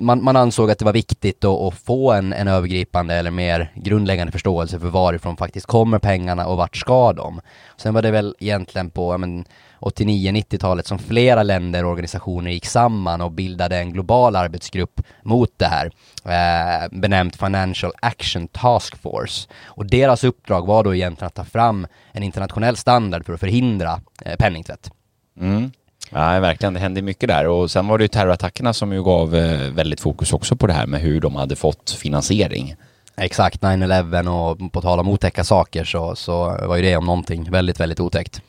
man, 0.00 0.24
man, 0.24 0.36
ansåg 0.36 0.70
att 0.70 0.78
det 0.78 0.84
var 0.84 0.92
viktigt 0.92 1.44
att, 1.44 1.60
att 1.60 1.74
få 1.74 2.12
en, 2.12 2.32
en, 2.32 2.48
övergripande 2.48 3.14
eller 3.14 3.30
mer 3.30 3.72
grundläggande 3.74 4.32
förståelse 4.32 4.80
för 4.80 4.88
varifrån 4.88 5.36
faktiskt 5.36 5.66
kommer 5.66 5.98
pengarna 5.98 6.46
och 6.46 6.56
vart 6.56 6.76
ska 6.76 7.12
de? 7.12 7.40
Sen 7.76 7.94
var 7.94 8.02
det 8.02 8.10
väl 8.10 8.36
egentligen 8.38 8.90
på 8.90 9.18
men, 9.18 9.44
89-90-talet 9.80 10.86
som 10.86 10.98
flera 10.98 11.42
länder 11.42 11.84
och 11.84 11.90
organisationer 11.90 12.50
gick 12.50 12.66
samman 12.66 13.20
och 13.20 13.32
bildade 13.32 13.76
en 13.76 13.92
global 13.92 14.36
arbetsgrupp 14.36 15.00
mot 15.22 15.50
det 15.56 15.66
här, 15.66 15.90
eh, 16.24 16.88
benämnt 16.98 17.36
Financial 17.36 17.92
Action 18.02 18.48
Task 18.48 18.96
Force. 19.02 19.48
Och 19.64 19.86
deras 19.86 20.24
uppdrag 20.24 20.66
var 20.66 20.84
då 20.84 20.94
egentligen 20.94 21.26
att 21.26 21.34
ta 21.34 21.44
fram 21.44 21.86
en 22.12 22.22
internationell 22.22 22.76
standard 22.76 23.26
för 23.26 23.32
att 23.32 23.40
förhindra 23.40 24.00
eh, 24.24 24.36
penningtvätt. 24.36 24.90
Mm. 25.40 25.70
Ja, 26.10 26.40
verkligen. 26.40 26.74
Det 26.74 26.80
hände 26.80 27.02
mycket 27.02 27.28
där. 27.28 27.46
Och 27.48 27.70
sen 27.70 27.88
var 27.88 27.98
det 27.98 28.04
ju 28.04 28.08
terrorattackerna 28.08 28.72
som 28.72 28.92
ju 28.92 29.02
gav 29.02 29.34
eh, 29.34 29.70
väldigt 29.70 30.00
fokus 30.00 30.32
också 30.32 30.56
på 30.56 30.66
det 30.66 30.72
här 30.72 30.86
med 30.86 31.00
hur 31.00 31.20
de 31.20 31.34
hade 31.34 31.56
fått 31.56 31.90
finansiering. 31.90 32.74
Exakt, 33.16 33.62
9-11 33.62 34.28
och 34.28 34.72
på 34.72 34.80
tal 34.80 35.00
om 35.00 35.08
otäcka 35.08 35.44
saker 35.44 35.84
så, 35.84 36.16
så 36.16 36.34
var 36.66 36.76
ju 36.76 36.82
det 36.82 36.96
om 36.96 37.06
någonting 37.06 37.50
väldigt, 37.50 37.80
väldigt 37.80 38.00
otäckt. 38.00 38.42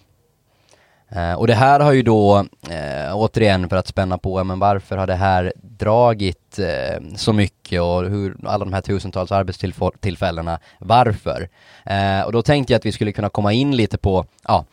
Eh, 1.16 1.34
och 1.34 1.48
det 1.48 1.54
här 1.54 1.80
har 1.80 1.92
ju 1.92 2.04
då, 2.04 2.46
eh, 2.70 3.16
återigen 3.16 3.70
för 3.70 3.76
att 3.76 3.88
spänna 3.88 4.18
på, 4.18 4.44
men 4.44 4.60
varför 4.60 4.98
har 4.98 5.08
det 5.08 5.16
här 5.16 5.54
dragit 5.56 6.60
eh, 6.60 7.04
så 7.16 7.34
mycket 7.34 7.82
och 7.82 8.04
hur 8.04 8.36
alla 8.46 8.66
de 8.66 8.74
här 8.74 8.82
tusentals 8.82 9.32
arbetstillfällena, 9.32 10.60
varför? 10.80 11.50
Eh, 11.86 12.22
och 12.22 12.32
då 12.32 12.42
tänkte 12.42 12.74
jag 12.74 12.78
att 12.78 12.86
vi 12.86 12.92
skulle 12.92 13.12
kunna 13.12 13.30
komma 13.30 13.54
in 13.54 13.76
lite 13.76 13.98
på, 13.98 14.26
ja, 14.48 14.66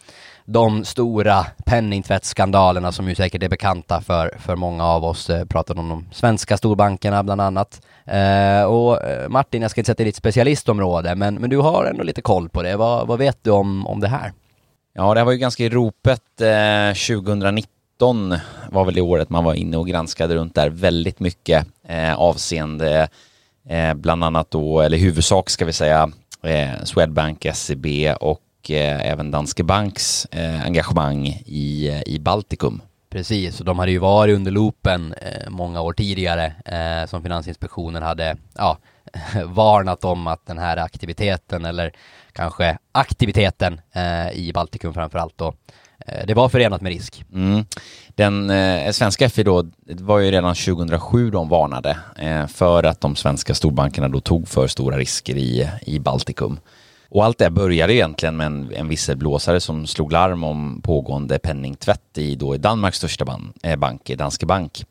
de 0.44 0.84
stora 0.84 1.46
penningtvättsskandalerna 1.64 2.92
som 2.92 3.08
ju 3.08 3.14
säkert 3.14 3.42
är 3.42 3.48
bekanta 3.48 4.00
för, 4.00 4.34
för 4.38 4.56
många 4.56 4.84
av 4.84 5.04
oss. 5.04 5.30
Eh, 5.30 5.44
pratade 5.44 5.80
om 5.80 5.88
de 5.88 6.06
svenska 6.12 6.56
storbankerna 6.56 7.22
bland 7.22 7.40
annat. 7.40 7.80
Eh, 8.04 8.62
och 8.62 9.04
eh, 9.04 9.28
Martin, 9.28 9.62
jag 9.62 9.70
ska 9.70 9.80
inte 9.80 9.86
säga 9.86 9.92
att 9.92 9.98
det 9.98 10.02
är 10.02 10.04
ditt 10.04 10.16
specialistområde, 10.16 11.14
men, 11.14 11.34
men 11.34 11.50
du 11.50 11.58
har 11.58 11.84
ändå 11.84 12.02
lite 12.02 12.22
koll 12.22 12.48
på 12.48 12.62
det. 12.62 12.76
Vad, 12.76 13.06
vad 13.06 13.18
vet 13.18 13.38
du 13.42 13.50
om, 13.50 13.86
om 13.86 14.00
det 14.00 14.08
här? 14.08 14.32
Ja, 14.92 15.14
det 15.14 15.20
här 15.20 15.24
var 15.24 15.32
ju 15.32 15.38
ganska 15.38 15.64
i 15.64 15.68
ropet. 15.68 16.40
Eh, 16.40 17.16
2019 17.16 18.34
var 18.70 18.84
väl 18.84 18.94
det 18.94 19.00
året 19.00 19.30
man 19.30 19.44
var 19.44 19.54
inne 19.54 19.76
och 19.76 19.88
granskade 19.88 20.34
runt 20.34 20.54
där 20.54 20.70
väldigt 20.70 21.20
mycket 21.20 21.66
eh, 21.88 22.14
avseende 22.14 23.08
eh, 23.68 23.94
bland 23.94 24.24
annat 24.24 24.50
då, 24.50 24.80
eller 24.80 24.98
huvudsak 24.98 25.50
ska 25.50 25.64
vi 25.64 25.72
säga, 25.72 26.10
eh, 26.42 26.84
Swedbank, 26.84 27.46
SEB 27.54 27.86
och 28.20 28.70
eh, 28.70 29.06
även 29.06 29.30
Danske 29.30 29.62
Banks 29.64 30.24
eh, 30.24 30.64
engagemang 30.64 31.26
i, 31.46 31.88
eh, 31.88 32.02
i 32.14 32.18
Baltikum. 32.18 32.82
Precis, 33.10 33.60
och 33.60 33.66
de 33.66 33.78
hade 33.78 33.90
ju 33.90 33.98
varit 33.98 34.36
under 34.36 34.50
loopen 34.50 35.12
eh, 35.12 35.50
många 35.50 35.80
år 35.80 35.92
tidigare 35.92 36.52
eh, 36.64 37.08
som 37.08 37.22
Finansinspektionen 37.22 38.02
hade 38.02 38.36
ja, 38.54 38.78
varnat 39.44 40.04
om 40.04 40.26
att 40.26 40.46
den 40.46 40.58
här 40.58 40.76
aktiviteten 40.76 41.64
eller 41.64 41.92
kanske 42.38 42.78
aktiviteten 42.92 43.80
eh, 43.94 44.38
i 44.38 44.52
Baltikum 44.54 44.94
framförallt 44.94 45.38
då 45.38 45.54
eh, 46.06 46.26
det 46.26 46.34
var 46.34 46.48
förenat 46.48 46.80
med 46.80 46.92
risk. 46.92 47.24
Mm. 47.34 47.64
Den 48.08 48.50
eh, 48.50 48.90
svenska 48.90 49.28
FI 49.28 49.42
då, 49.42 49.62
det 49.62 50.00
var 50.00 50.18
ju 50.18 50.30
redan 50.30 50.54
2007 50.54 51.30
de 51.30 51.48
varnade 51.48 51.98
eh, 52.16 52.46
för 52.46 52.82
att 52.84 53.00
de 53.00 53.16
svenska 53.16 53.54
storbankerna 53.54 54.08
då 54.08 54.20
tog 54.20 54.48
för 54.48 54.66
stora 54.66 54.98
risker 54.98 55.36
i, 55.36 55.68
i 55.82 55.98
Baltikum. 55.98 56.60
Och 57.10 57.24
allt 57.24 57.38
det 57.38 57.50
började 57.50 57.94
egentligen 57.94 58.36
med 58.36 58.46
en, 58.46 58.72
en 58.74 58.88
visselblåsare 58.88 59.60
som 59.60 59.86
slog 59.86 60.12
larm 60.12 60.44
om 60.44 60.82
pågående 60.82 61.38
penningtvätt 61.38 62.18
i, 62.18 62.34
då 62.34 62.54
i 62.54 62.58
Danmarks 62.58 62.96
största 62.96 63.24
ban, 63.24 63.52
eh, 63.62 63.76
bank, 63.76 64.10
Danske 64.18 64.46
Bank. 64.46 64.84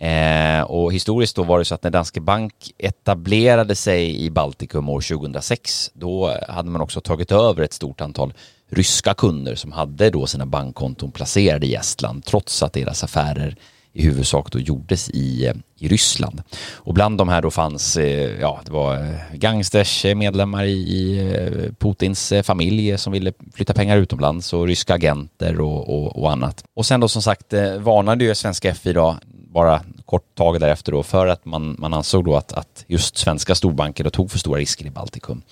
Eh, 0.00 0.62
och 0.62 0.92
historiskt 0.92 1.36
då 1.36 1.42
var 1.42 1.58
det 1.58 1.64
så 1.64 1.74
att 1.74 1.82
när 1.82 1.90
Danske 1.90 2.20
Bank 2.20 2.54
etablerade 2.78 3.74
sig 3.74 4.24
i 4.24 4.30
Baltikum 4.30 4.88
år 4.88 5.00
2006, 5.00 5.90
då 5.94 6.36
hade 6.48 6.70
man 6.70 6.80
också 6.80 7.00
tagit 7.00 7.32
över 7.32 7.62
ett 7.62 7.72
stort 7.72 8.00
antal 8.00 8.32
ryska 8.70 9.14
kunder 9.14 9.54
som 9.54 9.72
hade 9.72 10.10
då 10.10 10.26
sina 10.26 10.46
bankkonton 10.46 11.12
placerade 11.12 11.66
i 11.66 11.74
Estland, 11.74 12.24
trots 12.24 12.62
att 12.62 12.72
deras 12.72 13.04
affärer 13.04 13.56
i 13.92 14.02
huvudsak 14.02 14.52
då 14.52 14.58
gjordes 14.58 15.10
i, 15.10 15.46
eh, 15.46 15.54
i 15.78 15.88
Ryssland. 15.88 16.42
Och 16.72 16.94
bland 16.94 17.18
de 17.18 17.28
här 17.28 17.42
då 17.42 17.50
fanns, 17.50 17.96
eh, 17.96 18.40
ja 18.40 18.60
det 18.64 18.72
var 18.72 18.96
eh, 18.96 19.14
gangsters, 19.34 20.04
eh, 20.04 20.14
medlemmar 20.14 20.64
i, 20.64 20.78
i 20.78 21.30
Putins 21.78 22.32
familj 22.42 22.98
som 22.98 23.12
ville 23.12 23.32
flytta 23.54 23.74
pengar 23.74 23.96
utomlands 23.96 24.52
och 24.52 24.66
ryska 24.66 24.94
agenter 24.94 25.60
och, 25.60 25.88
och, 25.88 26.22
och 26.22 26.32
annat. 26.32 26.64
Och 26.74 26.86
sen 26.86 27.00
då 27.00 27.08
som 27.08 27.22
sagt 27.22 27.52
varnade 27.78 28.24
ju 28.24 28.34
svenska 28.34 28.74
FI 28.74 28.92
då 28.92 29.16
bara 29.52 29.80
kort 30.04 30.34
tag 30.34 30.60
därefter 30.60 30.92
då 30.92 31.02
för 31.02 31.26
att 31.26 31.44
man, 31.44 31.76
man 31.78 31.94
ansåg 31.94 32.24
då 32.24 32.36
att, 32.36 32.52
att 32.52 32.84
just 32.86 33.18
svenska 33.18 33.54
storbanker 33.54 34.04
då 34.04 34.10
tog 34.10 34.30
för 34.30 34.38
stora 34.38 34.60
risker 34.60 34.86
i 34.86 34.90
Baltikum. 34.90 35.42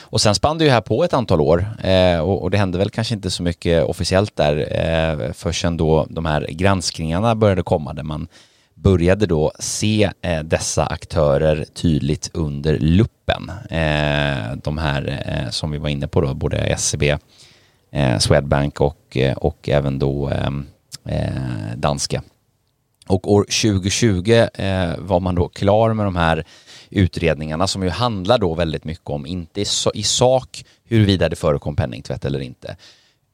Och 0.00 0.20
sen 0.20 0.34
spann 0.34 0.58
det 0.58 0.64
ju 0.64 0.70
här 0.70 0.80
på 0.80 1.04
ett 1.04 1.14
antal 1.14 1.40
år 1.40 1.66
eh, 1.82 2.18
och, 2.18 2.42
och, 2.42 2.50
det 2.50 2.58
hände 2.58 2.78
väl 2.78 2.90
kanske 2.90 3.14
inte 3.14 3.30
så 3.30 3.42
mycket 3.42 3.84
officiellt 3.84 4.36
där 4.36 4.56
eh, 4.56 5.32
förrän 5.32 5.76
då 5.76 6.06
de 6.10 6.26
här 6.26 6.46
granskningarna 6.50 7.34
började 7.34 7.62
komma 7.62 7.92
där 7.92 8.02
man 8.02 8.28
började 8.74 9.26
då 9.26 9.52
se 9.58 10.10
eh, 10.22 10.42
dessa 10.42 10.86
aktörer 10.86 11.64
tydligt 11.74 12.30
under 12.34 12.78
luppen. 12.78 13.50
Eh, 13.70 14.56
de 14.62 14.78
här 14.78 15.24
eh, 15.26 15.50
som 15.50 15.70
vi 15.70 15.78
var 15.78 15.88
inne 15.88 16.08
på 16.08 16.20
då, 16.20 16.34
både 16.34 16.76
SEB, 16.78 17.02
eh, 17.92 18.18
Swedbank 18.18 18.80
och, 18.80 19.16
eh, 19.16 19.36
och 19.36 19.68
även 19.68 19.98
då 19.98 20.30
eh, 20.30 20.50
eh, 21.04 21.76
danska. 21.76 22.22
Och 23.06 23.32
år 23.32 23.42
2020 23.42 24.32
eh, 24.54 24.98
var 24.98 25.20
man 25.20 25.34
då 25.34 25.48
klar 25.48 25.92
med 25.92 26.06
de 26.06 26.16
här 26.16 26.44
utredningarna 26.90 27.66
som 27.66 27.82
ju 27.82 27.88
handlar 27.88 28.38
då 28.38 28.54
väldigt 28.54 28.84
mycket 28.84 29.10
om, 29.10 29.26
inte 29.26 29.64
i 29.94 30.02
sak 30.02 30.64
huruvida 30.84 31.28
det 31.28 31.36
förekom 31.36 31.76
penningtvätt 31.76 32.24
eller 32.24 32.40
inte, 32.40 32.76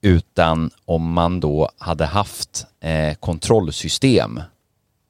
utan 0.01 0.71
om 0.85 1.13
man 1.13 1.41
då 1.41 1.71
hade 1.79 2.05
haft 2.07 2.67
eh, 2.81 3.15
kontrollsystem 3.15 4.41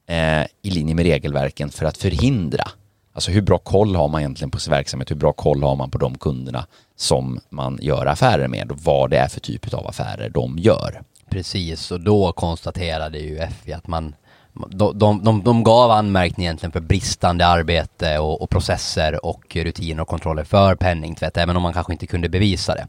eh, 0.07 0.43
i 0.61 0.69
linje 0.69 0.95
med 0.95 1.05
regelverken 1.05 1.69
för 1.69 1.85
att 1.85 1.97
förhindra. 1.97 2.71
Alltså 3.13 3.31
hur 3.31 3.41
bra 3.41 3.57
koll 3.57 3.95
har 3.95 4.07
man 4.07 4.21
egentligen 4.21 4.51
på 4.51 4.59
sin 4.59 4.71
verksamhet? 4.71 5.11
Hur 5.11 5.15
bra 5.15 5.33
koll 5.33 5.63
har 5.63 5.75
man 5.75 5.91
på 5.91 5.97
de 5.97 6.17
kunderna 6.17 6.65
som 6.95 7.39
man 7.49 7.79
gör 7.81 8.05
affärer 8.05 8.47
med 8.47 8.71
och 8.71 8.79
vad 8.79 9.09
det 9.09 9.17
är 9.17 9.27
för 9.27 9.39
typ 9.39 9.73
av 9.73 9.87
affärer 9.87 10.29
de 10.29 10.57
gör? 10.57 11.01
Precis, 11.29 11.91
och 11.91 12.01
då 12.01 12.31
konstaterade 12.31 13.19
ju 13.19 13.47
FI 13.63 13.73
att 13.73 13.87
man 13.87 14.13
de, 14.67 14.99
de, 14.99 15.23
de, 15.23 15.43
de 15.43 15.63
gav 15.63 15.91
anmärkning 15.91 16.45
egentligen 16.45 16.71
för 16.71 16.79
bristande 16.79 17.45
arbete 17.45 18.19
och, 18.19 18.41
och, 18.41 18.49
processer 18.49 19.25
och 19.25 19.55
rutiner 19.55 20.01
och 20.01 20.07
kontroller 20.07 20.43
för 20.43 20.75
penningtvätt, 20.75 21.37
även 21.37 21.55
om 21.55 21.63
man 21.63 21.73
kanske 21.73 21.93
inte 21.93 22.07
kunde 22.07 22.29
bevisa 22.29 22.75
det. 22.75 22.87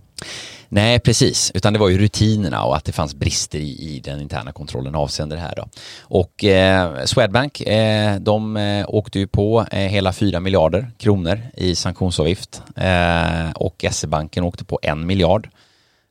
Nej, 0.69 1.01
precis, 1.01 1.51
utan 1.55 1.73
det 1.73 1.79
var 1.79 1.89
ju 1.89 1.99
rutinerna 1.99 2.65
och 2.65 2.77
att 2.77 2.85
det 2.85 2.93
fanns 2.93 3.15
brister 3.15 3.59
i, 3.59 3.97
i 3.97 4.01
den 4.01 4.21
interna 4.21 4.53
kontrollen 4.53 4.95
avseende 4.95 5.35
det 5.35 5.41
här 5.41 5.55
då. 5.57 5.69
Och 6.01 6.45
eh, 6.45 7.05
Swedbank, 7.05 7.61
eh, 7.61 8.17
de 8.17 8.57
eh, 8.57 8.85
åkte 8.89 9.19
ju 9.19 9.27
på 9.27 9.67
eh, 9.71 9.79
hela 9.79 10.13
4 10.13 10.41
miljarder 10.41 10.91
kronor 10.99 11.41
i 11.55 11.75
sanktionsavgift 11.75 12.63
eh, 12.77 13.51
och 13.55 13.85
SE-banken 13.91 14.45
åkte 14.45 14.65
på 14.65 14.79
1 14.83 14.99
miljard. 14.99 15.49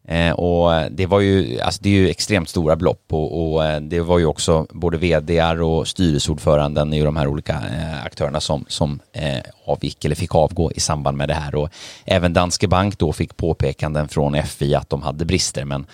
Eh, 0.10 0.32
och 0.32 0.92
det 0.92 1.06
var 1.06 1.20
ju, 1.20 1.60
alltså 1.60 1.84
det 1.84 1.90
är 1.90 1.94
ju 1.94 2.10
extremt 2.10 2.50
stora 2.50 2.76
belopp 2.76 3.04
och, 3.10 3.54
och 3.54 3.66
eh, 3.66 3.82
det 3.82 4.00
var 4.00 4.20
ju 4.20 4.26
också 4.26 4.68
både 4.70 4.98
vdar 4.98 5.62
och 5.62 5.88
styrelseordföranden 5.88 6.94
i 6.94 7.04
de 7.04 7.18
här 7.18 7.28
olika 7.28 7.54
eh, 7.54 8.06
aktörerna 8.06 8.40
som, 8.40 8.66
som 8.68 9.00
eh, 9.14 9.40
avgick 9.66 10.06
eller 10.06 10.16
fick 10.16 10.36
avgå 10.36 10.72
i 10.72 10.80
samband 10.80 11.18
med 11.18 11.30
det 11.30 11.34
här 11.34 11.56
och 11.56 11.70
även 12.06 12.34
Danske 12.34 12.68
Bank 12.68 13.00
då 13.00 13.14
fick 13.14 13.38
påpekanden 13.38 14.08
från 14.08 14.44
FI 14.44 14.76
att 14.76 14.90
de 14.90 15.02
hade 15.02 15.26
brister 15.26 15.66
men, 15.66 15.86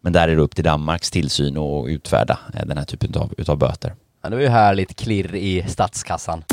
men 0.00 0.12
där 0.12 0.28
är 0.28 0.36
det 0.36 0.42
upp 0.42 0.54
till 0.54 0.64
Danmarks 0.64 1.10
tillsyn 1.10 1.56
att 1.56 1.88
utfärda 1.88 2.38
eh, 2.54 2.66
den 2.66 2.78
här 2.78 2.84
typen 2.84 3.14
av 3.22 3.34
utav 3.38 3.58
böter. 3.58 3.94
Ja, 4.22 4.30
det 4.30 4.36
var 4.36 4.42
ju 4.42 4.48
härligt 4.48 4.96
klirr 4.96 5.34
i 5.34 5.64
statskassan. 5.68 6.44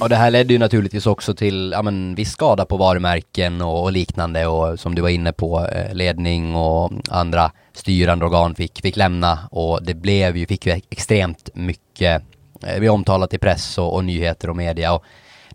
Och 0.00 0.08
det 0.08 0.16
här 0.16 0.30
ledde 0.30 0.52
ju 0.52 0.58
naturligtvis 0.58 1.06
också 1.06 1.34
till, 1.34 1.70
ja 1.72 1.82
men 1.82 2.14
viss 2.14 2.30
skada 2.30 2.64
på 2.64 2.76
varumärken 2.76 3.60
och, 3.60 3.82
och 3.82 3.92
liknande 3.92 4.46
och 4.46 4.80
som 4.80 4.94
du 4.94 5.02
var 5.02 5.08
inne 5.08 5.32
på, 5.32 5.66
eh, 5.66 5.94
ledning 5.94 6.54
och 6.54 6.92
andra 7.08 7.52
styrande 7.72 8.24
organ 8.24 8.54
fick, 8.54 8.82
fick 8.82 8.96
lämna 8.96 9.38
och 9.50 9.82
det 9.82 9.94
blev 9.94 10.36
ju, 10.36 10.46
fick 10.46 10.66
ju 10.66 10.72
extremt 10.72 11.48
mycket, 11.54 12.22
eh, 12.66 12.80
vi 12.80 12.88
omtalat 12.88 13.34
i 13.34 13.38
press 13.38 13.78
och, 13.78 13.94
och 13.94 14.04
nyheter 14.04 14.50
och 14.50 14.56
media 14.56 14.92
och 14.92 15.04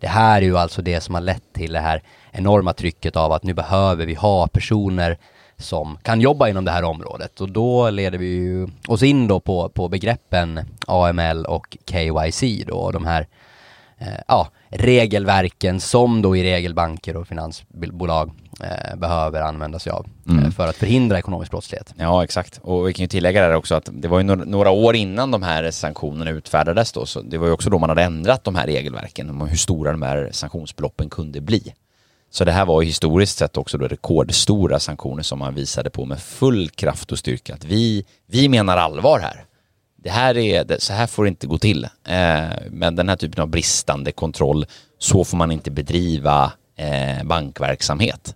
det 0.00 0.08
här 0.08 0.36
är 0.36 0.46
ju 0.46 0.58
alltså 0.58 0.82
det 0.82 1.00
som 1.00 1.14
har 1.14 1.22
lett 1.22 1.52
till 1.52 1.72
det 1.72 1.80
här 1.80 2.02
enorma 2.32 2.72
trycket 2.72 3.16
av 3.16 3.32
att 3.32 3.42
nu 3.42 3.54
behöver 3.54 4.06
vi 4.06 4.14
ha 4.14 4.46
personer 4.48 5.18
som 5.58 5.98
kan 6.02 6.20
jobba 6.20 6.48
inom 6.48 6.64
det 6.64 6.70
här 6.70 6.82
området 6.82 7.40
och 7.40 7.50
då 7.50 7.90
leder 7.90 8.18
vi 8.18 8.26
ju 8.26 8.68
oss 8.88 9.02
in 9.02 9.28
då 9.28 9.40
på, 9.40 9.68
på 9.68 9.88
begreppen 9.88 10.60
AML 10.86 11.44
och 11.46 11.76
KYC 11.90 12.64
då, 12.66 12.76
och 12.76 12.92
de 12.92 13.04
här 13.06 13.26
ja, 14.28 14.48
regelverken 14.70 15.80
som 15.80 16.22
då 16.22 16.36
i 16.36 16.42
regelbanker 16.42 17.16
och 17.16 17.28
finansbolag 17.28 18.30
eh, 18.60 18.96
behöver 18.96 19.42
använda 19.42 19.78
sig 19.78 19.92
av 19.92 20.06
eh, 20.28 20.36
mm. 20.36 20.52
för 20.52 20.68
att 20.68 20.76
förhindra 20.76 21.18
ekonomisk 21.18 21.50
brottslighet. 21.50 21.94
Ja, 21.98 22.24
exakt. 22.24 22.60
Och 22.62 22.88
vi 22.88 22.92
kan 22.92 23.02
ju 23.04 23.08
tillägga 23.08 23.48
där 23.48 23.54
också 23.54 23.74
att 23.74 23.88
det 23.92 24.08
var 24.08 24.18
ju 24.18 24.24
några 24.24 24.70
år 24.70 24.96
innan 24.96 25.30
de 25.30 25.42
här 25.42 25.70
sanktionerna 25.70 26.30
utfärdades 26.30 26.92
då, 26.92 27.06
så 27.06 27.20
det 27.22 27.38
var 27.38 27.46
ju 27.46 27.52
också 27.52 27.70
då 27.70 27.78
man 27.78 27.88
hade 27.88 28.02
ändrat 28.02 28.44
de 28.44 28.54
här 28.54 28.66
regelverken 28.66 29.30
om 29.30 29.48
hur 29.48 29.56
stora 29.56 29.92
de 29.92 30.02
här 30.02 30.28
sanktionsbeloppen 30.32 31.10
kunde 31.10 31.40
bli. 31.40 31.74
Så 32.30 32.44
det 32.44 32.52
här 32.52 32.66
var 32.66 32.82
ju 32.82 32.86
historiskt 32.86 33.38
sett 33.38 33.56
också 33.56 33.78
då 33.78 33.88
rekordstora 33.88 34.78
sanktioner 34.78 35.22
som 35.22 35.38
man 35.38 35.54
visade 35.54 35.90
på 35.90 36.04
med 36.04 36.20
full 36.20 36.68
kraft 36.68 37.12
och 37.12 37.18
styrka 37.18 37.54
att 37.54 37.64
vi, 37.64 38.04
vi 38.26 38.48
menar 38.48 38.76
allvar 38.76 39.20
här. 39.20 39.44
Det 40.06 40.12
här 40.12 40.38
är, 40.38 40.78
så 40.78 40.92
här 40.92 41.06
får 41.06 41.24
det 41.24 41.28
inte 41.28 41.46
gå 41.46 41.58
till. 41.58 41.84
Eh, 41.84 42.48
men 42.70 42.96
den 42.96 43.08
här 43.08 43.16
typen 43.16 43.42
av 43.42 43.48
bristande 43.48 44.12
kontroll, 44.12 44.66
så 44.98 45.24
får 45.24 45.36
man 45.36 45.50
inte 45.50 45.70
bedriva 45.70 46.52
eh, 46.76 47.24
bankverksamhet. 47.24 48.34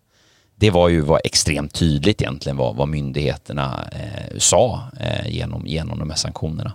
Det 0.56 0.70
var 0.70 0.88
ju 0.88 1.00
var 1.00 1.20
extremt 1.24 1.74
tydligt 1.74 2.22
egentligen 2.22 2.56
vad, 2.56 2.76
vad 2.76 2.88
myndigheterna 2.88 3.88
eh, 3.92 4.38
sa 4.38 4.82
eh, 5.00 5.28
genom, 5.28 5.66
genom 5.66 5.98
de 5.98 6.10
här 6.10 6.16
sanktionerna. 6.16 6.72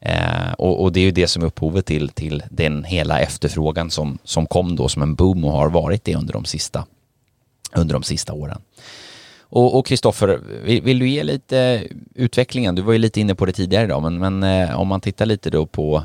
Eh, 0.00 0.52
och, 0.58 0.82
och, 0.82 0.92
det 0.92 1.00
är 1.00 1.04
ju 1.04 1.10
det 1.10 1.26
som 1.26 1.42
är 1.42 1.46
upphovet 1.46 1.86
till, 1.86 2.08
till 2.08 2.42
den 2.50 2.84
hela 2.84 3.20
efterfrågan 3.20 3.90
som, 3.90 4.18
som 4.24 4.46
kom 4.46 4.76
då 4.76 4.88
som 4.88 5.02
en 5.02 5.14
boom 5.14 5.44
och 5.44 5.52
har 5.52 5.70
varit 5.70 6.04
det 6.04 6.16
under 6.16 6.32
de 6.32 6.44
sista, 6.44 6.86
under 7.74 7.92
de 7.92 8.02
sista 8.02 8.32
åren. 8.32 8.62
Och 9.52 9.86
Kristoffer, 9.86 10.40
vill, 10.64 10.82
vill, 10.82 10.98
du 10.98 11.08
ge 11.08 11.22
lite 11.22 11.88
utvecklingen? 12.14 12.74
Du 12.74 12.82
var 12.82 12.92
ju 12.92 12.98
lite 12.98 13.20
inne 13.20 13.34
på 13.34 13.46
det 13.46 13.52
tidigare 13.52 13.84
idag, 13.84 14.02
men, 14.02 14.18
men 14.18 14.42
eh, 14.42 14.80
om 14.80 14.88
man 14.88 15.00
tittar 15.00 15.26
lite 15.26 15.50
då 15.50 15.66
på 15.66 16.04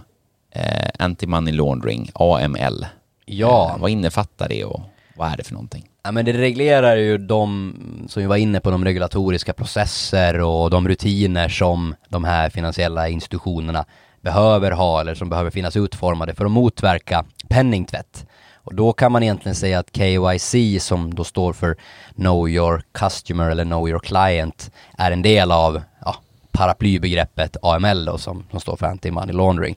eh, 0.52 1.06
Anti-Money 1.06 1.52
Laundering, 1.52 2.12
AML. 2.14 2.86
Ja. 3.25 3.72
Eh, 3.75 3.82
vad 3.82 3.90
innefattar 3.90 4.50
det 4.50 4.66
och 4.66 4.82
vad 5.16 5.32
är 5.32 5.38
det 5.38 5.44
för 5.44 5.54
någonting? 5.54 5.86
Ja, 6.04 6.12
men 6.12 6.25
det 6.25 6.34
reglerar 6.34 6.96
ju 6.96 7.18
de, 7.18 7.74
som 8.10 8.22
vi 8.22 8.28
var 8.28 8.36
inne 8.36 8.60
på, 8.60 8.72
de 8.72 8.86
regulatoriska 8.86 9.54
processer 9.54 10.42
och 10.42 10.70
de 10.70 10.88
rutiner 10.88 11.50
som 11.50 11.96
de 12.10 12.24
här 12.24 12.50
finansiella 12.50 13.10
institutionerna 13.10 13.86
behöver 14.22 14.72
ha 14.72 15.02
eller 15.02 15.16
som 15.16 15.30
behöver 15.30 15.52
finnas 15.52 15.75
utformade 15.75 16.36
för 16.36 16.46
att 16.46 16.52
motverka 16.52 17.25
penningtvätt. 17.50 18.25
Och 18.65 18.75
då 18.75 18.93
kan 18.93 19.12
man 19.12 19.24
egentligen 19.24 19.55
säga 19.55 19.79
att 19.79 19.98
KYC 19.98 20.84
som 20.84 21.13
då 21.13 21.24
står 21.24 21.53
för 21.53 21.75
Know 22.15 22.50
Your 22.50 22.84
Customer 22.91 23.50
eller 23.50 23.65
Know 23.65 23.89
Your 23.89 24.00
Client 24.00 24.72
är 24.98 25.12
en 25.12 25.22
del 25.22 25.51
av 25.51 25.81
ja, 26.05 26.15
paraplybegreppet 26.51 27.57
AML 27.62 28.05
då, 28.05 28.17
som, 28.17 28.43
som 28.51 28.60
står 28.60 28.75
för 28.75 28.86
Anti-Money 28.86 29.34
Laundering. 29.34 29.75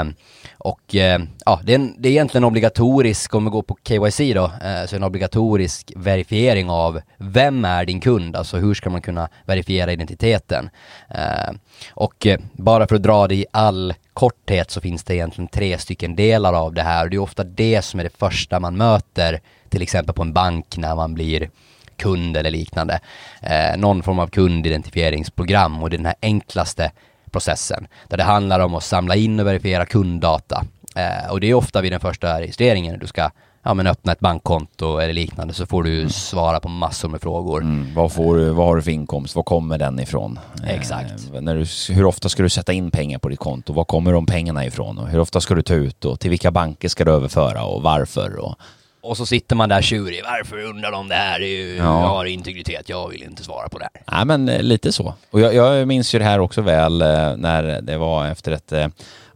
Um, 0.00 0.14
och 0.58 0.94
eh, 0.94 1.20
ja, 1.46 1.60
det 1.64 1.72
är, 1.72 1.74
en, 1.74 1.94
det 1.98 2.08
är 2.08 2.10
egentligen 2.10 2.44
obligatorisk, 2.44 3.34
om 3.34 3.44
vi 3.44 3.50
går 3.50 3.62
på 3.62 3.78
KYC 3.88 4.34
då, 4.34 4.44
eh, 4.44 4.86
så 4.86 4.96
en 4.96 5.04
obligatorisk 5.04 5.92
verifiering 5.96 6.70
av 6.70 7.00
vem 7.16 7.64
är 7.64 7.84
din 7.84 8.00
kund, 8.00 8.36
alltså 8.36 8.56
hur 8.56 8.74
ska 8.74 8.90
man 8.90 9.02
kunna 9.02 9.28
verifiera 9.44 9.92
identiteten. 9.92 10.70
Ehm, 11.08 11.18
eh, 11.18 11.60
och 11.94 12.26
bara 12.52 12.86
för 12.86 12.96
att 12.96 13.02
dra 13.02 13.28
det 13.28 13.34
i 13.34 13.46
all 13.52 13.94
korthet 14.14 14.70
så 14.70 14.80
finns 14.80 15.04
det 15.04 15.14
egentligen 15.14 15.48
tre 15.48 15.78
stycken 15.78 16.16
delar 16.16 16.52
av 16.52 16.74
det 16.74 16.82
här 16.82 17.04
och 17.04 17.10
det 17.10 17.16
är 17.16 17.18
ofta 17.18 17.44
det 17.44 17.82
som 17.82 18.00
är 18.00 18.04
det 18.04 18.16
första 18.18 18.60
man 18.60 18.76
möter, 18.76 19.40
till 19.68 19.82
exempel 19.82 20.14
på 20.14 20.22
en 20.22 20.32
bank 20.32 20.76
när 20.76 20.94
man 20.94 21.14
blir 21.14 21.50
kund 21.96 22.36
eller 22.36 22.50
liknande. 22.50 23.00
Eh, 23.42 23.76
någon 23.76 24.02
form 24.02 24.18
av 24.18 24.26
kundidentifieringsprogram 24.26 25.82
och 25.82 25.90
det 25.90 25.96
är 25.96 25.98
den 25.98 26.06
här 26.06 26.14
enklaste 26.22 26.92
processen. 27.30 27.86
Där 28.08 28.16
det 28.16 28.22
handlar 28.22 28.60
om 28.60 28.74
att 28.74 28.82
samla 28.82 29.16
in 29.16 29.40
och 29.40 29.46
verifiera 29.46 29.86
kunddata. 29.86 30.64
Eh, 30.96 31.30
och 31.30 31.40
det 31.40 31.50
är 31.50 31.54
ofta 31.54 31.80
vid 31.80 31.92
den 31.92 32.00
första 32.00 32.40
registreringen. 32.40 32.98
Du 32.98 33.06
ska 33.06 33.30
ja, 33.62 33.74
men 33.74 33.86
öppna 33.86 34.12
ett 34.12 34.20
bankkonto 34.20 34.98
eller 34.98 35.12
liknande 35.12 35.54
så 35.54 35.66
får 35.66 35.82
du 35.82 35.98
mm. 35.98 36.10
svara 36.10 36.60
på 36.60 36.68
massor 36.68 37.08
med 37.08 37.20
frågor. 37.20 37.62
Mm, 37.62 37.94
vad, 37.94 38.12
får 38.12 38.36
du, 38.36 38.50
vad 38.50 38.66
har 38.66 38.76
du 38.76 38.82
för 38.82 38.90
inkomst? 38.90 39.36
Var 39.36 39.42
kommer 39.42 39.78
den 39.78 40.00
ifrån? 40.00 40.38
Exakt. 40.66 41.34
Eh, 41.34 41.40
när 41.40 41.56
du, 41.56 41.94
hur 41.94 42.04
ofta 42.04 42.28
ska 42.28 42.42
du 42.42 42.48
sätta 42.48 42.72
in 42.72 42.90
pengar 42.90 43.18
på 43.18 43.28
ditt 43.28 43.38
konto? 43.38 43.72
Var 43.72 43.84
kommer 43.84 44.12
de 44.12 44.26
pengarna 44.26 44.66
ifrån? 44.66 44.98
Och 44.98 45.08
hur 45.08 45.20
ofta 45.20 45.40
ska 45.40 45.54
du 45.54 45.62
ta 45.62 45.74
ut? 45.74 46.04
Och 46.04 46.20
till 46.20 46.30
vilka 46.30 46.50
banker 46.50 46.88
ska 46.88 47.04
du 47.04 47.12
överföra? 47.12 47.64
Och 47.64 47.82
varför? 47.82 48.36
Och, 48.36 48.54
och 49.02 49.16
så 49.16 49.26
sitter 49.26 49.56
man 49.56 49.68
där 49.68 49.82
tjurig. 49.82 50.22
Varför 50.24 50.64
undrar 50.64 50.92
de 50.92 51.08
det 51.08 51.14
här? 51.14 51.40
Ju, 51.40 51.76
ja. 51.76 51.84
Jag 51.84 52.08
har 52.08 52.24
integritet. 52.24 52.88
Jag 52.88 53.08
vill 53.08 53.22
inte 53.22 53.44
svara 53.44 53.68
på 53.68 53.78
det 53.78 53.88
här. 53.94 54.16
Nej, 54.16 54.24
men 54.24 54.48
eh, 54.48 54.62
lite 54.62 54.92
så. 54.92 55.14
Och 55.30 55.40
jag, 55.40 55.54
jag 55.54 55.88
minns 55.88 56.14
ju 56.14 56.18
det 56.18 56.24
här 56.24 56.40
också 56.40 56.60
väl 56.62 57.02
eh, 57.02 57.36
när 57.36 57.80
det 57.80 57.98
var 57.98 58.26
efter 58.26 58.52
ett 58.52 58.72
eh, 58.72 58.86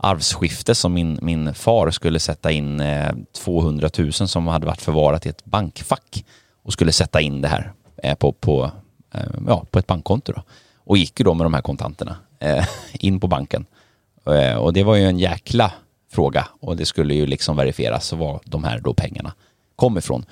arvsskifte 0.05 0.75
som 0.75 0.95
min, 0.95 1.19
min 1.23 1.55
far 1.55 1.91
skulle 1.91 2.21
sätta 2.21 2.51
in 2.51 2.81
eh, 2.81 3.13
200 3.33 3.91
000 3.99 4.13
som 4.13 4.47
hade 4.47 4.67
varit 4.67 4.83
förvarat 4.83 5.27
i 5.27 5.29
ett 5.29 5.45
bankfack 5.45 6.25
och 6.63 6.73
skulle 6.73 6.93
sätta 6.93 7.21
in 7.21 7.41
det 7.41 7.49
här 7.49 7.73
eh, 7.97 8.15
på, 8.15 8.33
på, 8.33 8.71
eh, 9.15 9.21
ja, 9.47 9.67
på 9.71 9.79
ett 9.79 9.87
bankkonto. 9.87 10.33
Då. 10.33 10.43
Och 10.85 10.99
gick 10.99 11.21
ju 11.21 11.25
då 11.25 11.35
med 11.35 11.45
de 11.45 11.55
här 11.55 11.63
kontanterna 11.63 12.17
in 12.93 13.21
på 13.21 13.27
banken. 13.27 13.67
Och 14.59 14.73
det 14.73 14.83
var 14.83 14.95
ju 14.95 15.05
en 15.05 15.19
jäkla 15.19 15.73
fråga 16.13 16.49
och 16.61 16.77
det 16.77 16.87
skulle 16.87 17.15
ju 17.15 17.27
liksom 17.27 17.57
verifieras 17.57 18.13
var 18.13 18.41
de 18.45 18.65
här 18.65 18.79
då 18.79 18.95
pengarna 18.95 19.33
kom 19.77 19.99
ifrån. 19.99 20.25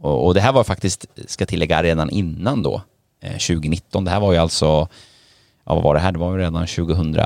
Och, 0.00 0.34
det 0.34 0.40
här 0.40 0.52
var 0.52 0.64
faktiskt, 0.64 1.06
ska 1.26 1.46
tillägga, 1.46 1.82
redan 1.82 2.10
innan 2.10 2.62
då, 2.62 2.82
2019. 3.22 4.04
Det 4.04 4.10
här 4.10 4.20
var 4.20 4.32
ju 4.32 4.38
alltså, 4.38 4.88
ja 5.64 5.74
vad 5.74 5.82
var 5.82 5.94
det 5.94 6.00
här? 6.00 6.12
Det 6.12 6.18
var 6.18 6.32
ju 6.32 6.38
redan 6.38 6.66
2000, 6.66 7.16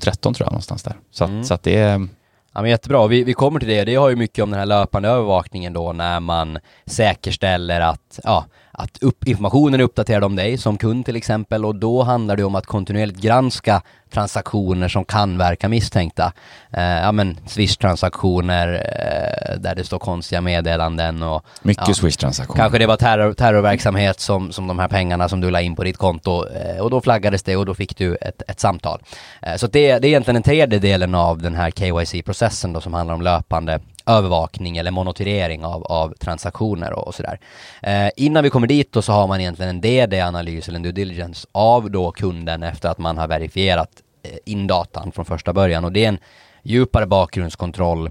13 0.00 0.34
tror 0.34 0.46
jag 0.46 0.52
någonstans 0.52 0.82
där. 0.82 0.96
Så, 1.10 1.24
mm. 1.24 1.44
så 1.44 1.54
att 1.54 1.62
det 1.62 2.08
Ja 2.54 2.62
men 2.62 2.70
jättebra, 2.70 3.06
vi, 3.06 3.24
vi 3.24 3.34
kommer 3.34 3.60
till 3.60 3.68
det. 3.68 3.84
Det 3.84 3.94
har 3.94 4.10
ju 4.10 4.16
mycket 4.16 4.42
om 4.42 4.50
den 4.50 4.58
här 4.58 4.66
löpande 4.66 5.08
övervakningen 5.08 5.72
då 5.72 5.92
när 5.92 6.20
man 6.20 6.58
säkerställer 6.86 7.80
att, 7.80 8.01
ja, 8.24 8.46
att 8.72 9.02
upp, 9.02 9.28
informationen 9.28 9.80
är 9.80 9.84
uppdaterad 9.84 10.24
om 10.24 10.36
dig 10.36 10.58
som 10.58 10.78
kund 10.78 11.04
till 11.04 11.16
exempel 11.16 11.64
och 11.64 11.74
då 11.74 12.02
handlar 12.02 12.36
det 12.36 12.44
om 12.44 12.54
att 12.54 12.66
kontinuerligt 12.66 13.20
granska 13.20 13.82
transaktioner 14.10 14.88
som 14.88 15.04
kan 15.04 15.38
verka 15.38 15.68
misstänkta. 15.68 16.32
Eh, 16.70 16.82
ja 16.82 17.12
men 17.12 17.38
Swish-transaktioner 17.46 18.74
eh, 18.74 19.60
där 19.60 19.74
det 19.74 19.84
står 19.84 19.98
konstiga 19.98 20.40
meddelanden 20.40 21.22
och... 21.22 21.44
Mycket 21.62 21.88
ja, 21.88 21.94
Swish-transaktioner. 21.94 22.56
Kanske 22.56 22.78
det 22.78 22.86
var 22.86 22.96
terror, 22.96 23.32
terrorverksamhet 23.32 24.20
som, 24.20 24.52
som 24.52 24.66
de 24.66 24.78
här 24.78 24.88
pengarna 24.88 25.28
som 25.28 25.40
du 25.40 25.50
la 25.50 25.60
in 25.60 25.76
på 25.76 25.84
ditt 25.84 25.96
konto 25.96 26.48
eh, 26.48 26.80
och 26.80 26.90
då 26.90 27.00
flaggades 27.00 27.42
det 27.42 27.56
och 27.56 27.66
då 27.66 27.74
fick 27.74 27.96
du 27.96 28.16
ett, 28.16 28.42
ett 28.48 28.60
samtal. 28.60 29.02
Eh, 29.42 29.56
så 29.56 29.66
det, 29.66 29.98
det 29.98 30.06
är 30.06 30.08
egentligen 30.08 30.34
den 30.34 30.42
tredje 30.42 30.78
delen 30.78 31.14
av 31.14 31.42
den 31.42 31.54
här 31.54 31.70
KYC-processen 31.70 32.72
då 32.72 32.80
som 32.80 32.94
handlar 32.94 33.14
om 33.14 33.22
löpande 33.22 33.80
övervakning 34.06 34.76
eller 34.76 34.90
monitorering 34.90 35.64
av, 35.64 35.84
av 35.84 36.14
transaktioner 36.14 36.92
och, 36.92 37.06
och 37.06 37.14
sådär. 37.14 37.38
Eh, 37.82 38.10
innan 38.16 38.44
vi 38.44 38.50
kommer 38.50 38.66
dit 38.66 38.92
då 38.92 39.02
så 39.02 39.12
har 39.12 39.26
man 39.26 39.40
egentligen 39.40 39.70
en 39.70 39.80
DD-analys 39.80 40.68
eller 40.68 40.76
en 40.76 40.82
due 40.82 40.92
diligence 40.92 41.48
av 41.52 41.90
då 41.90 42.10
kunden 42.10 42.62
efter 42.62 42.88
att 42.88 42.98
man 42.98 43.18
har 43.18 43.28
verifierat 43.28 43.90
eh, 44.22 44.30
in 44.44 44.66
datan 44.66 45.12
från 45.12 45.24
första 45.24 45.52
början 45.52 45.84
och 45.84 45.92
det 45.92 46.04
är 46.04 46.08
en 46.08 46.18
djupare 46.62 47.06
bakgrundskontroll 47.06 48.10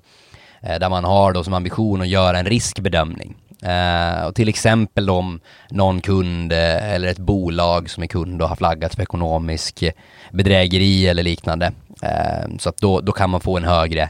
eh, 0.61 0.79
där 0.79 0.89
man 0.89 1.03
har 1.03 1.33
då 1.33 1.43
som 1.43 1.53
ambition 1.53 2.01
att 2.01 2.07
göra 2.07 2.39
en 2.39 2.45
riskbedömning. 2.45 3.35
Uh, 3.65 4.25
och 4.25 4.35
till 4.35 4.49
exempel 4.49 5.09
om 5.09 5.39
någon 5.69 6.01
kund 6.01 6.51
uh, 6.53 6.93
eller 6.93 7.07
ett 7.07 7.17
bolag 7.17 7.89
som 7.89 8.03
är 8.03 8.07
kund 8.07 8.41
och 8.41 8.49
har 8.49 8.55
flaggat 8.55 8.95
för 8.95 9.01
ekonomisk 9.01 9.83
bedrägeri 10.31 11.07
eller 11.07 11.23
liknande. 11.23 11.71
Uh, 12.03 12.57
så 12.57 12.69
att 12.69 12.77
då, 12.77 13.01
då 13.01 13.11
kan 13.11 13.29
man 13.29 13.41
få 13.41 13.57
en 13.57 13.63
högre 13.63 14.09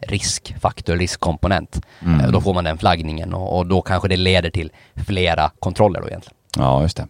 riskfaktor, 0.00 0.96
riskkomponent. 0.96 1.80
Mm. 2.04 2.20
Eh, 2.20 2.30
då 2.30 2.40
får 2.40 2.54
man 2.54 2.64
den 2.64 2.78
flaggningen 2.78 3.34
och, 3.34 3.58
och, 3.58 3.66
då 3.66 3.82
kanske 3.82 4.08
det 4.08 4.16
leder 4.16 4.50
till 4.50 4.72
flera 5.06 5.50
kontroller 5.58 6.00
då 6.00 6.08
egentligen. 6.08 6.36
Ja, 6.58 6.82
just 6.82 6.96
det. 6.96 7.06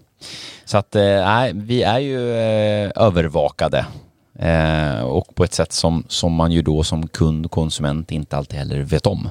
Så 0.65 0.79
att 0.79 0.97
eh, 0.97 1.47
vi 1.55 1.83
är 1.83 1.99
ju 1.99 2.33
eh, 2.33 2.91
övervakade 2.95 3.87
eh, 4.39 5.01
och 5.01 5.35
på 5.35 5.45
ett 5.45 5.55
sätt 5.55 5.73
som, 5.73 6.05
som 6.09 6.33
man 6.33 6.53
ju 6.53 6.63
då 6.63 6.83
som 6.83 7.09
kund, 7.09 7.51
konsument 7.51 8.13
inte 8.13 8.37
alltid 8.37 8.59
heller 8.59 8.79
vet 8.79 9.07
om. 9.07 9.29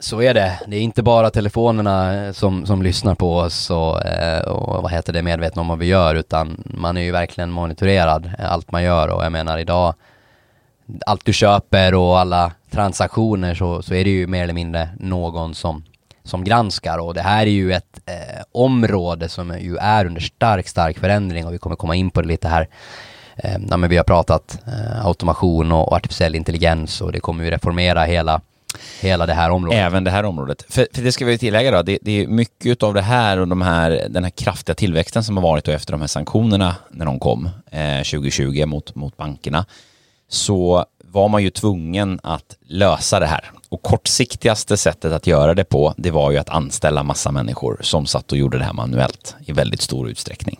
Så 0.00 0.22
är 0.22 0.34
det. 0.34 0.60
Det 0.66 0.76
är 0.76 0.80
inte 0.80 1.02
bara 1.02 1.30
telefonerna 1.30 2.32
som, 2.32 2.66
som 2.66 2.82
lyssnar 2.82 3.14
på 3.14 3.36
oss 3.36 3.70
och, 3.70 3.96
och 4.46 4.82
vad 4.82 4.90
heter 4.90 5.12
det, 5.12 5.22
medvetna 5.22 5.62
om 5.62 5.68
vad 5.68 5.78
vi 5.78 5.86
gör 5.86 6.14
utan 6.14 6.62
man 6.64 6.96
är 6.96 7.00
ju 7.00 7.12
verkligen 7.12 7.50
monitorerad 7.50 8.30
allt 8.38 8.72
man 8.72 8.82
gör 8.82 9.08
och 9.08 9.24
jag 9.24 9.32
menar 9.32 9.58
idag 9.58 9.94
allt 11.06 11.24
du 11.24 11.32
köper 11.32 11.94
och 11.94 12.18
alla 12.18 12.52
transaktioner 12.70 13.54
så, 13.54 13.82
så 13.82 13.94
är 13.94 14.04
det 14.04 14.10
ju 14.10 14.26
mer 14.26 14.42
eller 14.42 14.54
mindre 14.54 14.88
någon 15.00 15.54
som, 15.54 15.84
som 16.24 16.44
granskar 16.44 16.98
och 16.98 17.14
det 17.14 17.22
här 17.22 17.46
är 17.46 17.50
ju 17.50 17.72
ett 17.72 18.00
eh, 18.06 18.42
område 18.52 19.28
som 19.28 19.58
ju 19.60 19.76
är 19.76 20.04
under 20.04 20.20
stark, 20.20 20.68
stark 20.68 20.98
förändring 20.98 21.46
och 21.46 21.54
vi 21.54 21.58
kommer 21.58 21.76
komma 21.76 21.94
in 21.94 22.10
på 22.10 22.22
det 22.22 22.28
lite 22.28 22.48
här. 22.48 22.68
Eh, 23.36 23.56
ja, 23.70 23.76
men 23.76 23.90
vi 23.90 23.96
har 23.96 24.04
pratat 24.04 24.58
eh, 24.66 25.06
automation 25.06 25.72
och, 25.72 25.88
och 25.88 25.96
artificiell 25.96 26.34
intelligens 26.34 27.00
och 27.00 27.12
det 27.12 27.20
kommer 27.20 27.44
ju 27.44 27.50
reformera 27.50 28.04
hela 28.04 28.40
hela 29.00 29.26
det 29.26 29.34
här 29.34 29.50
området. 29.50 29.78
Även 29.78 30.04
det 30.04 30.10
här 30.10 30.24
området. 30.24 30.64
För, 30.68 30.86
för 30.94 31.02
det 31.02 31.12
ska 31.12 31.24
vi 31.24 31.38
tillägga 31.38 31.70
då, 31.70 31.82
det, 31.82 31.98
det, 32.02 32.22
är 32.22 32.26
mycket 32.26 32.82
av 32.82 32.94
det 32.94 33.02
här 33.02 33.38
och 33.38 33.48
de 33.48 33.62
här, 33.62 34.06
den 34.08 34.24
här 34.24 34.30
kraftiga 34.30 34.74
tillväxten 34.74 35.24
som 35.24 35.36
har 35.36 35.42
varit 35.42 35.68
efter 35.68 35.92
de 35.92 36.00
här 36.00 36.08
sanktionerna 36.08 36.76
när 36.90 37.06
de 37.06 37.18
kom 37.18 37.48
eh, 37.70 37.96
2020 37.96 38.66
mot, 38.66 38.94
mot 38.94 39.16
bankerna 39.16 39.64
så 40.32 40.84
var 41.04 41.28
man 41.28 41.42
ju 41.42 41.50
tvungen 41.50 42.20
att 42.22 42.56
lösa 42.66 43.20
det 43.20 43.26
här. 43.26 43.50
Och 43.68 43.82
kortsiktigaste 43.82 44.76
sättet 44.76 45.12
att 45.12 45.26
göra 45.26 45.54
det 45.54 45.64
på, 45.64 45.94
det 45.96 46.10
var 46.10 46.30
ju 46.30 46.38
att 46.38 46.48
anställa 46.48 47.02
massa 47.02 47.30
människor 47.30 47.78
som 47.80 48.06
satt 48.06 48.32
och 48.32 48.38
gjorde 48.38 48.58
det 48.58 48.64
här 48.64 48.72
manuellt 48.72 49.36
i 49.46 49.52
väldigt 49.52 49.80
stor 49.80 50.08
utsträckning. 50.08 50.58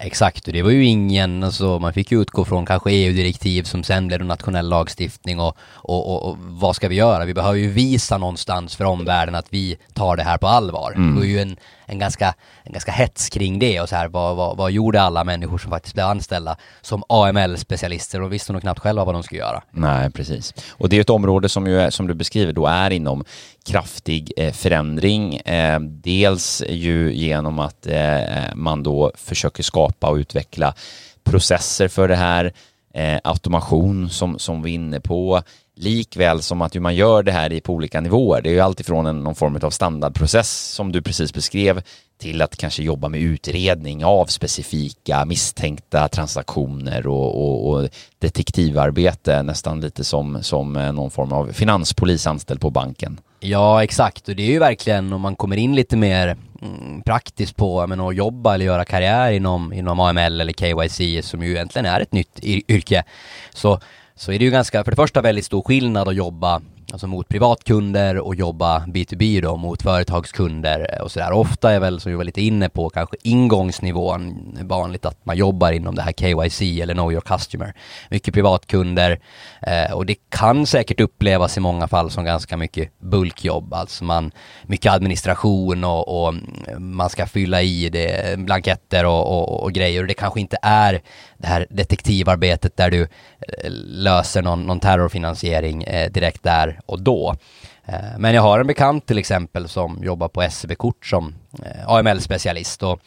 Exakt, 0.00 0.46
och 0.46 0.52
det 0.52 0.62
var 0.62 0.70
ju 0.70 0.84
ingen, 0.84 1.44
alltså 1.44 1.78
man 1.78 1.92
fick 1.92 2.12
ju 2.12 2.22
utgå 2.22 2.44
från 2.44 2.66
kanske 2.66 2.90
EU-direktiv 2.90 3.62
som 3.62 3.84
sen 3.84 4.06
blev 4.06 4.24
nationell 4.24 4.68
lagstiftning 4.68 5.40
och, 5.40 5.56
och, 5.72 6.14
och, 6.14 6.28
och, 6.28 6.36
vad 6.38 6.76
ska 6.76 6.88
vi 6.88 6.94
göra? 6.94 7.24
Vi 7.24 7.34
behöver 7.34 7.58
ju 7.58 7.70
visa 7.70 8.18
någonstans 8.18 8.76
för 8.76 8.84
omvärlden 8.84 9.34
att 9.34 9.46
vi 9.50 9.78
tar 9.92 10.16
det 10.16 10.22
här 10.22 10.38
på 10.38 10.46
allvar. 10.46 10.92
Mm. 10.92 11.14
Det 11.14 11.20
var 11.20 11.26
ju 11.26 11.40
en, 11.40 11.56
en, 11.88 11.98
ganska, 11.98 12.34
en 12.64 12.72
ganska 12.72 12.92
hets 12.92 13.28
kring 13.28 13.58
det 13.58 13.80
och 13.80 13.88
så 13.88 13.96
här, 13.96 14.08
vad, 14.08 14.36
vad, 14.36 14.56
vad 14.56 14.70
gjorde 14.70 15.02
alla 15.02 15.24
människor 15.24 15.58
som 15.58 15.70
faktiskt 15.70 15.94
blev 15.94 16.06
anställda 16.06 16.56
som 16.80 17.02
AML-specialister? 17.08 18.22
och 18.22 18.32
visste 18.32 18.52
nog 18.52 18.62
knappt 18.62 18.80
själva 18.80 19.04
vad 19.04 19.14
de 19.14 19.22
skulle 19.22 19.40
göra. 19.40 19.62
Nej, 19.70 20.10
precis. 20.10 20.54
Och 20.70 20.88
det 20.88 20.96
är 20.96 21.00
ett 21.00 21.10
område 21.10 21.48
som, 21.48 21.66
ju 21.66 21.90
som 21.90 22.06
du 22.06 22.14
beskriver 22.14 22.52
då 22.52 22.66
är 22.66 22.90
inom 22.90 23.24
kraftig 23.66 24.32
eh, 24.36 24.52
förändring. 24.52 25.36
Eh, 25.36 25.80
dels 25.80 26.62
ju 26.68 27.12
genom 27.14 27.58
att 27.58 27.86
eh, 27.86 28.54
man 28.54 28.82
då 28.82 29.12
försöker 29.14 29.62
skapa 29.62 30.10
och 30.10 30.16
utveckla 30.16 30.74
processer 31.24 31.88
för 31.88 32.08
det 32.08 32.16
här, 32.16 32.52
eh, 32.94 33.18
automation 33.24 34.10
som, 34.10 34.38
som 34.38 34.62
vi 34.62 34.70
är 34.70 34.74
inne 34.74 35.00
på, 35.00 35.42
likväl 35.78 36.42
som 36.42 36.62
att 36.62 36.74
man 36.74 36.94
gör 36.94 37.22
det 37.22 37.32
här 37.32 37.60
på 37.60 37.72
olika 37.72 38.00
nivåer. 38.00 38.42
Det 38.42 38.50
är 38.50 38.52
ju 38.52 38.60
alltifrån 38.60 39.06
en, 39.06 39.20
någon 39.20 39.34
form 39.34 39.58
av 39.62 39.70
standardprocess 39.70 40.74
som 40.74 40.92
du 40.92 41.02
precis 41.02 41.32
beskrev 41.32 41.82
till 42.18 42.42
att 42.42 42.56
kanske 42.56 42.82
jobba 42.82 43.08
med 43.08 43.20
utredning 43.20 44.04
av 44.04 44.26
specifika 44.26 45.24
misstänkta 45.24 46.08
transaktioner 46.08 47.06
och, 47.06 47.42
och, 47.42 47.70
och 47.70 47.88
detektivarbete, 48.18 49.42
nästan 49.42 49.80
lite 49.80 50.04
som, 50.04 50.42
som 50.42 50.76
eh, 50.76 50.92
någon 50.92 51.10
form 51.10 51.32
av 51.32 51.52
finanspolis 51.52 52.26
anställd 52.26 52.60
på 52.60 52.70
banken. 52.70 53.20
Ja, 53.40 53.84
exakt. 53.84 54.28
Och 54.28 54.36
det 54.36 54.42
är 54.42 54.50
ju 54.50 54.58
verkligen 54.58 55.12
om 55.12 55.20
man 55.20 55.36
kommer 55.36 55.56
in 55.56 55.74
lite 55.74 55.96
mer 55.96 56.36
mm, 56.62 57.02
praktiskt 57.02 57.56
på 57.56 57.86
menar, 57.86 58.08
att 58.08 58.16
jobba 58.16 58.54
eller 58.54 58.64
göra 58.64 58.84
karriär 58.84 59.32
inom, 59.32 59.72
inom 59.72 60.00
AML 60.00 60.40
eller 60.40 60.52
KYC 60.52 61.26
som 61.26 61.42
ju 61.42 61.50
egentligen 61.50 61.86
är 61.86 62.00
ett 62.00 62.12
nytt 62.12 62.38
yrke. 62.42 63.04
Så, 63.54 63.80
så 64.18 64.32
är 64.32 64.38
det 64.38 64.44
ju 64.44 64.50
ganska, 64.50 64.84
för 64.84 64.90
det 64.90 64.96
första 64.96 65.22
väldigt 65.22 65.44
stor 65.44 65.62
skillnad 65.62 66.08
att 66.08 66.14
jobba 66.14 66.60
alltså 66.92 67.06
mot 67.06 67.28
privatkunder 67.28 68.18
och 68.18 68.34
jobba 68.34 68.78
B2B 68.78 69.42
då 69.42 69.56
mot 69.56 69.82
företagskunder 69.82 70.90
eh, 70.92 71.02
och 71.02 71.12
sådär. 71.12 71.32
Ofta 71.32 71.72
är 71.72 71.80
väl, 71.80 72.00
som 72.00 72.12
vi 72.12 72.16
var 72.16 72.24
lite 72.24 72.42
inne 72.42 72.68
på, 72.68 72.90
kanske 72.90 73.16
ingångsnivån 73.22 74.58
vanligt 74.62 75.06
att 75.06 75.26
man 75.26 75.36
jobbar 75.36 75.72
inom 75.72 75.94
det 75.94 76.02
här 76.02 76.12
KYC 76.12 76.80
eller 76.82 76.94
Know 76.94 77.12
Your 77.12 77.20
Customer. 77.20 77.74
Mycket 78.10 78.34
privatkunder 78.34 79.20
eh, 79.62 79.92
och 79.92 80.06
det 80.06 80.16
kan 80.28 80.66
säkert 80.66 81.00
upplevas 81.00 81.56
i 81.56 81.60
många 81.60 81.88
fall 81.88 82.10
som 82.10 82.24
ganska 82.24 82.56
mycket 82.56 83.00
bulkjobb, 83.00 83.74
alltså 83.74 84.04
man, 84.04 84.32
mycket 84.66 84.92
administration 84.92 85.84
och, 85.84 86.22
och 86.22 86.28
mm, 86.28 86.96
man 86.96 87.10
ska 87.10 87.26
fylla 87.26 87.62
i 87.62 87.88
det, 87.88 88.38
blanketter 88.38 89.06
och, 89.06 89.26
och, 89.26 89.62
och 89.62 89.72
grejer 89.72 90.00
och 90.00 90.08
det 90.08 90.14
kanske 90.14 90.40
inte 90.40 90.56
är 90.62 91.00
det 91.38 91.46
här 91.46 91.66
detektivarbetet 91.70 92.76
där 92.76 92.90
du 92.90 93.02
eh, 93.02 93.70
löser 93.84 94.42
någon, 94.42 94.66
någon 94.66 94.80
terrorfinansiering 94.80 95.82
eh, 95.82 96.10
direkt 96.10 96.42
där 96.42 96.80
och 96.86 97.02
då. 97.02 97.36
Eh, 97.86 98.18
men 98.18 98.34
jag 98.34 98.42
har 98.42 98.60
en 98.60 98.66
bekant 98.66 99.06
till 99.06 99.18
exempel 99.18 99.68
som 99.68 99.98
jobbar 100.02 100.28
på 100.28 100.46
SEB-kort 100.50 101.06
som 101.06 101.34
AML-specialist 101.86 102.82
och, 102.82 103.00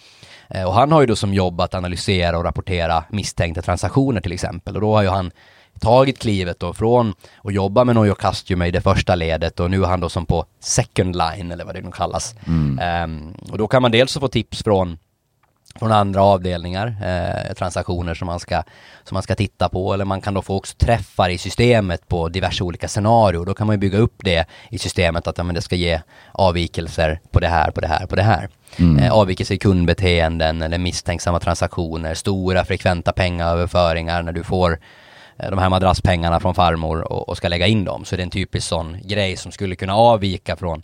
och 0.66 0.74
han 0.74 0.92
har 0.92 1.02
ju 1.02 1.08
då 1.08 1.16
som 1.16 1.34
jobb 1.34 1.62
att 1.62 1.74
analysera 1.74 2.38
och 2.38 2.44
rapportera 2.44 3.04
misstänkta 3.10 3.62
transaktioner 3.62 4.22
till 4.22 4.32
exempel 4.32 4.76
och 4.76 4.82
då 4.82 4.96
har 4.96 5.04
ju 5.04 5.10
han 5.10 5.32
tagit 5.80 6.20
klivet 6.20 6.60
då 6.60 6.74
från 6.74 7.14
att 7.44 7.54
jobba 7.54 7.84
med 7.84 7.96
Know 7.96 8.14
Customer 8.14 8.66
i 8.66 8.72
det 8.72 8.82
första 8.82 9.16
ledet 9.16 9.60
och 9.60 9.72
nu 9.72 9.84
är 9.84 9.88
han 9.88 10.00
då 10.00 10.10
som 10.10 10.26
på 10.26 10.46
second 10.60 11.16
line 11.16 11.52
eller 11.52 11.66
vad 11.66 11.76
det 11.76 11.82
nu 11.82 11.92
kallas. 11.92 12.36
Mm. 12.48 13.04
Um, 13.04 13.36
och 13.52 13.58
då 13.58 13.68
kan 13.68 13.82
man 13.82 13.92
dels 13.92 14.14
få 14.18 14.28
tips 14.28 14.64
från 14.64 14.98
från 15.80 15.92
andra 15.92 16.24
avdelningar, 16.24 16.96
eh, 17.04 17.54
transaktioner 17.54 18.14
som 18.14 18.26
man, 18.26 18.40
ska, 18.40 18.64
som 19.04 19.16
man 19.16 19.24
ska 19.24 19.36
titta 19.36 19.70
på 19.70 19.94
eller 19.94 20.06
man 20.06 20.22
kan 20.22 20.34
då 20.34 20.42
få 20.42 20.56
också 20.56 20.76
träffar 20.78 21.30
i 21.30 21.38
systemet 21.38 22.08
på 22.08 22.30
diverse 22.30 22.64
olika 22.64 22.88
scenarier. 22.88 23.46
Då 23.46 23.54
kan 23.54 23.68
man 23.68 23.74
ju 23.74 23.78
bygga 23.78 23.98
upp 23.98 24.16
det 24.18 24.46
i 24.70 24.78
systemet 24.78 25.28
att 25.28 25.38
ja, 25.38 25.44
men 25.44 25.56
det 25.56 25.62
ska 25.62 25.76
ge 25.76 26.02
avvikelser 26.32 27.20
på 27.32 27.40
det 27.40 27.48
här, 27.48 27.72
på 27.72 27.82
det 27.82 27.88
här, 27.88 28.06
på 28.06 28.16
det 28.16 28.24
här. 28.24 28.50
Mm. 28.80 29.04
Eh, 29.04 29.14
avvikelser 29.14 29.56
i 29.56 29.58
kundbeteenden 29.58 30.62
eller 30.62 30.78
misstänksamma 30.78 31.40
transaktioner, 31.40 32.14
stora 32.14 32.66
frekventa 32.66 33.12
pengaöverföringar 33.12 34.24
när 34.24 34.32
du 34.32 34.44
får 34.44 34.80
eh, 35.38 35.50
de 35.50 35.60
här 35.60 35.70
madrasspengarna 35.70 36.40
från 36.40 36.56
farmor 36.56 37.12
och, 37.12 37.30
och, 37.30 37.38
ska 37.38 37.48
lägga 37.48 37.68
in 37.68 37.86
dem. 37.86 38.06
Så 38.06 38.16
det 38.16 38.22
är 38.22 38.24
en 38.24 38.30
typisk 38.30 38.68
sån 38.68 38.98
grej 39.04 39.38
som 39.38 39.52
skulle 39.52 39.76
kunna 39.76 39.96
avvika 39.96 40.56
från 40.56 40.84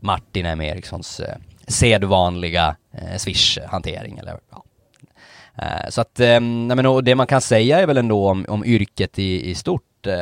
Martin 0.00 0.46
M. 0.46 0.60
Erikssons 0.60 1.20
eh, 1.20 1.36
sedvanliga 1.68 2.76
Swish-hantering. 3.16 4.18
Eller, 4.18 4.38
ja. 4.50 4.64
eh, 5.62 5.90
så 5.90 6.00
att, 6.00 6.20
eh, 6.20 6.40
men, 6.40 6.86
och 6.86 7.04
det 7.04 7.14
man 7.14 7.26
kan 7.26 7.40
säga 7.40 7.80
är 7.80 7.86
väl 7.86 7.98
ändå 7.98 8.28
om, 8.28 8.46
om 8.48 8.64
yrket 8.64 9.18
i, 9.18 9.50
i 9.50 9.54
stort, 9.54 10.06
eh, 10.06 10.12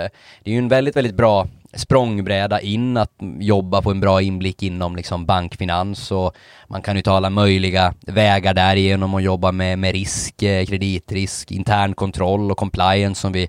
det 0.42 0.50
är 0.50 0.52
ju 0.52 0.58
en 0.58 0.68
väldigt, 0.68 0.96
väldigt 0.96 1.16
bra 1.16 1.46
språngbräda 1.74 2.60
in 2.60 2.96
att 2.96 3.12
jobba 3.40 3.82
på 3.82 3.90
en 3.90 4.00
bra 4.00 4.22
inblick 4.22 4.62
inom 4.62 4.96
liksom 4.96 5.26
bankfinans 5.26 6.12
och 6.12 6.36
man 6.68 6.82
kan 6.82 6.96
ju 6.96 7.02
ta 7.02 7.16
alla 7.16 7.30
möjliga 7.30 7.94
vägar 8.00 8.54
där 8.54 8.76
genom 8.76 9.14
att 9.14 9.22
jobba 9.22 9.52
med, 9.52 9.78
med 9.78 9.92
risk, 9.92 10.42
eh, 10.42 10.66
kreditrisk, 10.66 11.50
intern 11.50 11.94
kontroll 11.94 12.50
och 12.50 12.58
compliance 12.58 13.20
som 13.20 13.32
vi 13.32 13.48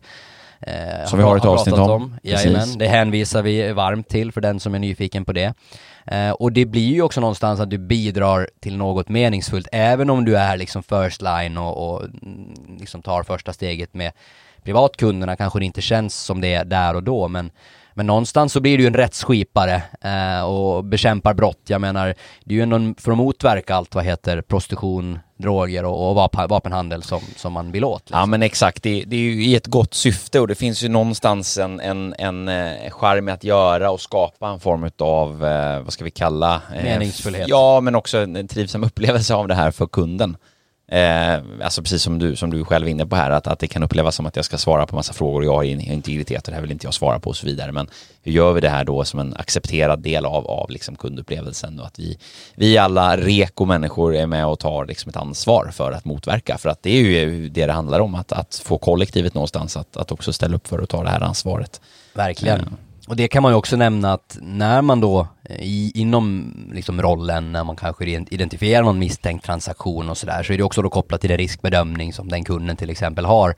Eh, 0.59 1.05
som 1.05 1.19
vi 1.19 1.23
har 1.23 1.37
ett 1.37 1.45
avsnitt 1.45 1.75
om. 1.75 1.91
om. 1.91 2.15
Jajamän, 2.23 2.77
det 2.77 2.87
hänvisar 2.87 3.41
vi 3.41 3.71
varmt 3.73 4.09
till 4.09 4.31
för 4.31 4.41
den 4.41 4.59
som 4.59 4.75
är 4.75 4.79
nyfiken 4.79 5.25
på 5.25 5.33
det. 5.33 5.53
Eh, 6.07 6.31
och 6.31 6.51
det 6.51 6.65
blir 6.65 6.93
ju 6.93 7.01
också 7.01 7.21
någonstans 7.21 7.59
att 7.59 7.69
du 7.69 7.77
bidrar 7.77 8.49
till 8.59 8.77
något 8.77 9.09
meningsfullt, 9.09 9.67
även 9.71 10.09
om 10.09 10.25
du 10.25 10.37
är 10.37 10.57
liksom 10.57 10.83
first 10.83 11.21
line 11.21 11.57
och, 11.57 11.89
och 11.89 12.03
mm, 12.03 12.77
liksom 12.79 13.01
tar 13.01 13.23
första 13.23 13.53
steget 13.53 13.93
med 13.93 14.11
privatkunderna. 14.63 15.35
Kanske 15.35 15.59
det 15.59 15.65
inte 15.65 15.81
känns 15.81 16.15
som 16.15 16.41
det 16.41 16.53
är 16.53 16.65
där 16.65 16.95
och 16.95 17.03
då, 17.03 17.27
men 17.27 17.51
men 17.97 18.07
någonstans 18.07 18.53
så 18.53 18.59
blir 18.59 18.77
du 18.77 18.87
en 18.87 18.93
rättsskipare 18.93 19.81
eh, 20.01 20.45
och 20.45 20.83
bekämpar 20.83 21.33
brott. 21.33 21.61
Jag 21.67 21.81
menar, 21.81 22.15
det 22.43 22.53
är 22.53 22.55
ju 22.55 22.61
ändå 22.61 22.93
för 22.97 23.11
att 23.11 23.17
motverka 23.17 23.75
allt 23.75 23.95
vad 23.95 24.05
heter 24.05 24.41
prostitution, 24.41 25.19
droger 25.37 25.85
och, 25.85 26.09
och 26.09 26.29
vapenhandel 26.49 27.03
som, 27.03 27.21
som 27.35 27.53
man 27.53 27.71
vill 27.71 27.83
åt. 27.83 28.01
Liksom. 28.01 28.19
Ja 28.19 28.25
men 28.25 28.43
exakt, 28.43 28.83
det, 28.83 29.03
det, 29.07 29.15
är 29.15 29.19
ju 29.19 29.45
i 29.45 29.55
ett 29.55 29.67
gott 29.67 29.93
syfte 29.93 30.39
och 30.39 30.47
det 30.47 30.55
finns 30.55 30.83
ju 30.83 30.89
någonstans 30.89 31.57
en, 31.57 31.79
en, 31.79 32.15
en 32.17 32.47
eh, 32.47 32.91
charm 32.91 33.27
att 33.27 33.43
göra 33.43 33.91
och 33.91 34.01
skapa 34.01 34.49
en 34.49 34.59
form 34.59 34.89
av, 34.97 35.45
eh, 35.45 35.79
vad 35.79 35.93
ska 35.93 36.03
vi 36.03 36.11
kalla? 36.11 36.61
Eh, 36.75 36.83
Meningsfullhet. 36.83 37.47
Ja, 37.47 37.81
men 37.81 37.95
också 37.95 38.17
en 38.17 38.47
trivsam 38.47 38.83
upplevelse 38.83 39.33
av 39.35 39.47
det 39.47 39.55
här 39.55 39.71
för 39.71 39.87
kunden. 39.87 40.37
Eh, 40.91 41.39
alltså 41.61 41.81
precis 41.81 42.03
som 42.03 42.19
du, 42.19 42.35
som 42.35 42.49
du 42.49 42.65
själv 42.65 42.87
är 42.87 42.91
inne 42.91 43.05
på 43.05 43.15
här, 43.15 43.31
att, 43.31 43.47
att 43.47 43.59
det 43.59 43.67
kan 43.67 43.83
upplevas 43.83 44.15
som 44.15 44.25
att 44.25 44.35
jag 44.35 44.45
ska 44.45 44.57
svara 44.57 44.85
på 44.85 44.95
massa 44.95 45.13
frågor 45.13 45.39
och 45.39 45.45
jag 45.45 45.55
har 45.55 45.63
integritet 45.63 46.47
och 46.47 46.51
det 46.51 46.55
här 46.55 46.61
vill 46.61 46.71
inte 46.71 46.87
jag 46.87 46.93
svara 46.93 47.19
på 47.19 47.29
och 47.29 47.35
så 47.35 47.45
vidare. 47.45 47.71
Men 47.71 47.87
hur 48.23 48.31
gör 48.31 48.53
vi 48.53 48.61
det 48.61 48.69
här 48.69 48.83
då 48.83 49.05
som 49.05 49.19
en 49.19 49.33
accepterad 49.37 49.99
del 49.99 50.25
av, 50.25 50.47
av 50.47 50.69
liksom 50.71 50.95
kundupplevelsen 50.95 51.79
och 51.79 51.85
att 51.85 51.99
vi, 51.99 52.17
vi 52.55 52.77
alla 52.77 53.17
reko 53.17 53.65
människor 53.65 54.15
är 54.15 54.27
med 54.27 54.45
och 54.45 54.59
tar 54.59 54.85
liksom 54.85 55.09
ett 55.09 55.17
ansvar 55.17 55.69
för 55.73 55.91
att 55.91 56.05
motverka. 56.05 56.57
För 56.57 56.69
att 56.69 56.83
det 56.83 56.89
är 56.89 57.01
ju 57.01 57.49
det 57.49 57.65
det 57.65 57.73
handlar 57.73 57.99
om, 57.99 58.15
att, 58.15 58.31
att 58.31 58.61
få 58.65 58.77
kollektivet 58.77 59.33
någonstans 59.33 59.77
att, 59.77 59.97
att 59.97 60.11
också 60.11 60.33
ställa 60.33 60.55
upp 60.55 60.67
för 60.67 60.79
att 60.79 60.89
ta 60.89 61.03
det 61.03 61.09
här 61.09 61.21
ansvaret. 61.21 61.81
Verkligen. 62.13 62.77
Och 63.07 63.15
det 63.15 63.27
kan 63.27 63.43
man 63.43 63.51
ju 63.51 63.55
också 63.55 63.75
nämna 63.75 64.13
att 64.13 64.37
när 64.41 64.81
man 64.81 64.99
då 64.99 65.27
eh, 65.43 65.61
i, 65.61 65.91
inom 65.95 66.53
liksom 66.73 67.01
rollen, 67.01 67.51
när 67.51 67.63
man 67.63 67.75
kanske 67.75 68.05
identifierar 68.05 68.83
någon 68.83 68.99
misstänkt 68.99 69.45
transaktion 69.45 70.09
och 70.09 70.17
sådär, 70.17 70.43
så 70.43 70.53
är 70.53 70.57
det 70.57 70.63
också 70.63 70.81
då 70.81 70.89
kopplat 70.89 71.21
till 71.21 71.29
den 71.29 71.37
riskbedömning 71.37 72.13
som 72.13 72.29
den 72.29 72.43
kunden 72.43 72.75
till 72.75 72.89
exempel 72.89 73.25
har. 73.25 73.55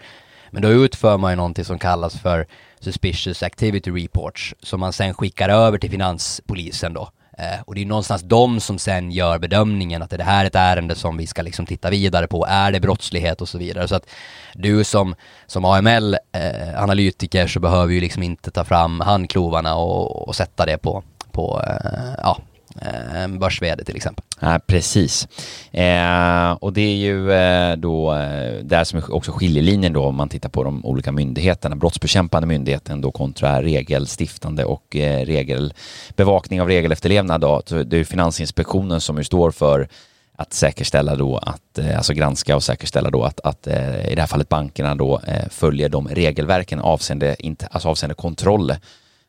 Men 0.52 0.62
då 0.62 0.70
utför 0.70 1.18
man 1.18 1.32
ju 1.32 1.36
någonting 1.36 1.66
som 1.66 1.80
kallas 1.80 2.20
för 2.20 2.48
Suspicious 2.80 3.44
Activity 3.44 3.92
Reports, 3.92 4.56
som 4.60 4.80
man 4.80 4.94
sen 4.94 5.14
skickar 5.14 5.50
över 5.50 5.78
till 5.78 5.92
finanspolisen 5.92 6.94
då. 6.94 7.10
Eh, 7.40 7.62
och 7.66 7.76
det 7.76 7.82
är 7.82 7.86
någonstans 7.86 8.22
de 8.22 8.60
som 8.60 8.80
sen 8.80 9.12
gör 9.12 9.40
bedömningen 9.40 10.02
att 10.02 10.10
det 10.10 10.24
här 10.24 10.44
är 10.44 10.48
ett 10.48 10.56
ärende 10.56 10.96
som 10.96 11.18
vi 11.18 11.28
ska 11.28 11.42
liksom 11.42 11.66
titta 11.66 11.90
vidare 11.90 12.28
på. 12.28 12.46
Är 12.46 12.72
det 12.72 12.80
brottslighet 12.80 13.42
och 13.42 13.50
så 13.50 13.58
vidare. 13.58 13.88
Så 13.88 13.96
att 13.96 14.10
du 14.54 14.84
som, 14.84 15.16
som 15.48 15.66
AML-analytiker 15.66 17.42
eh, 17.42 17.48
så 17.48 17.60
behöver 17.60 17.94
ju 17.94 18.02
liksom 18.02 18.24
inte 18.24 18.52
ta 18.52 18.66
fram 18.66 19.02
handklovarna 19.02 19.76
och, 19.76 20.28
och 20.28 20.36
sätta 20.36 20.66
det 20.66 20.78
på, 20.78 21.04
på 21.32 21.62
eh, 21.68 22.14
ja, 22.18 22.38
eh, 22.82 23.28
börs 23.28 23.60
till 23.60 23.96
exempel. 23.96 24.26
Ja, 24.40 24.60
precis. 24.68 25.28
Eh, 25.72 26.52
och 26.52 26.74
det 26.74 26.82
är 26.82 26.96
ju 26.96 27.32
eh, 27.32 27.76
då 27.76 28.14
eh, 28.14 28.64
där 28.64 28.84
som 28.84 29.00
är 29.00 29.14
också 29.14 29.32
skiljelinjen 29.32 29.94
då 29.94 30.04
om 30.06 30.16
man 30.16 30.30
tittar 30.30 30.50
på 30.50 30.64
de 30.64 30.86
olika 30.86 31.12
myndigheterna, 31.12 31.76
brottsbekämpande 31.76 32.48
myndigheten 32.48 33.02
då 33.02 33.12
kontra 33.12 33.62
regelstiftande 33.62 34.66
och 34.66 34.96
eh, 34.96 35.26
regelbevakning 35.26 36.62
av 36.62 36.68
regelefterlevnad 36.68 37.42
då. 37.42 37.62
Det 37.86 37.98
är 37.98 38.04
Finansinspektionen 38.04 39.02
som 39.02 39.18
ju 39.18 39.24
står 39.24 39.52
för 39.52 39.90
att 40.36 40.54
säkerställa 40.54 41.16
då 41.16 41.38
att, 41.38 41.78
eh, 41.78 41.98
alltså 41.98 42.14
granska 42.14 42.56
och 42.56 42.64
säkerställa 42.64 43.10
då 43.10 43.24
att, 43.24 43.40
att 43.40 43.68
eh, 43.68 44.12
i 44.12 44.16
det 44.16 44.22
här 44.22 44.28
fallet 44.28 44.50
bankerna 44.50 44.96
då 44.96 45.22
följer 45.50 45.90
de 45.90 46.08
regelverken 46.08 46.80
avseende, 46.80 47.36
alltså 47.72 47.90
avseende 47.90 48.16
kontroll 48.16 48.74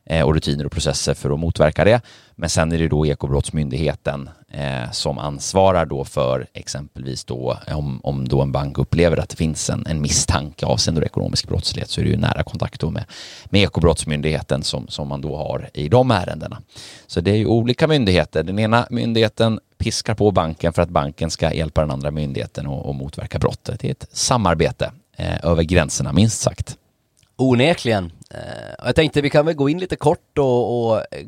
Eh, 0.05 0.25
och 0.25 0.33
rutiner 0.33 0.65
och 0.65 0.71
processer 0.71 1.13
för 1.13 1.29
att 1.29 1.39
motverka 1.39 1.85
det. 1.85 2.01
Men 2.35 2.49
sen 2.49 2.71
är 2.71 2.77
det 2.77 2.87
då 2.87 3.05
Ekobrottsmyndigheten 3.05 4.29
eh, 4.51 4.91
som 4.91 5.17
ansvarar 5.17 5.85
då 5.85 6.05
för 6.05 6.47
exempelvis 6.53 7.23
då 7.23 7.57
om, 7.67 7.99
om 8.03 8.27
då 8.27 8.41
en 8.41 8.51
bank 8.51 8.77
upplever 8.77 9.17
att 9.17 9.29
det 9.29 9.35
finns 9.35 9.69
en, 9.69 9.85
en 9.87 10.01
misstanke 10.01 10.65
avseende 10.65 11.05
ekonomisk 11.05 11.47
brottslighet 11.47 11.89
så 11.89 12.01
är 12.01 12.05
det 12.05 12.11
ju 12.11 12.17
nära 12.17 12.43
kontakt 12.43 12.81
då 12.81 12.89
med, 12.89 13.03
med 13.45 13.61
Ekobrottsmyndigheten 13.63 14.63
som, 14.63 14.87
som 14.87 15.07
man 15.07 15.21
då 15.21 15.35
har 15.35 15.69
i 15.73 15.89
de 15.89 16.11
ärendena. 16.11 16.61
Så 17.07 17.21
det 17.21 17.31
är 17.31 17.35
ju 17.35 17.45
olika 17.45 17.87
myndigheter. 17.87 18.43
Den 18.43 18.59
ena 18.59 18.87
myndigheten 18.89 19.59
piskar 19.77 20.15
på 20.15 20.31
banken 20.31 20.73
för 20.73 20.81
att 20.81 20.89
banken 20.89 21.29
ska 21.29 21.53
hjälpa 21.53 21.81
den 21.81 21.91
andra 21.91 22.11
myndigheten 22.11 22.67
och, 22.67 22.85
och 22.85 22.95
motverka 22.95 23.39
brottet. 23.39 23.79
Det 23.79 23.87
är 23.87 23.91
ett 23.91 24.07
samarbete 24.11 24.91
eh, 25.17 25.45
över 25.45 25.63
gränserna 25.63 26.13
minst 26.13 26.41
sagt. 26.41 26.77
Onekligen. 27.37 28.11
Eh, 28.33 28.85
jag 28.85 28.95
tänkte 28.95 29.21
vi 29.21 29.29
kan 29.29 29.45
väl 29.45 29.55
gå 29.55 29.69
in 29.69 29.79
lite 29.79 29.95
kort 29.95 30.37
och, 30.37 30.85
och 30.85 30.97
eh, 30.97 31.25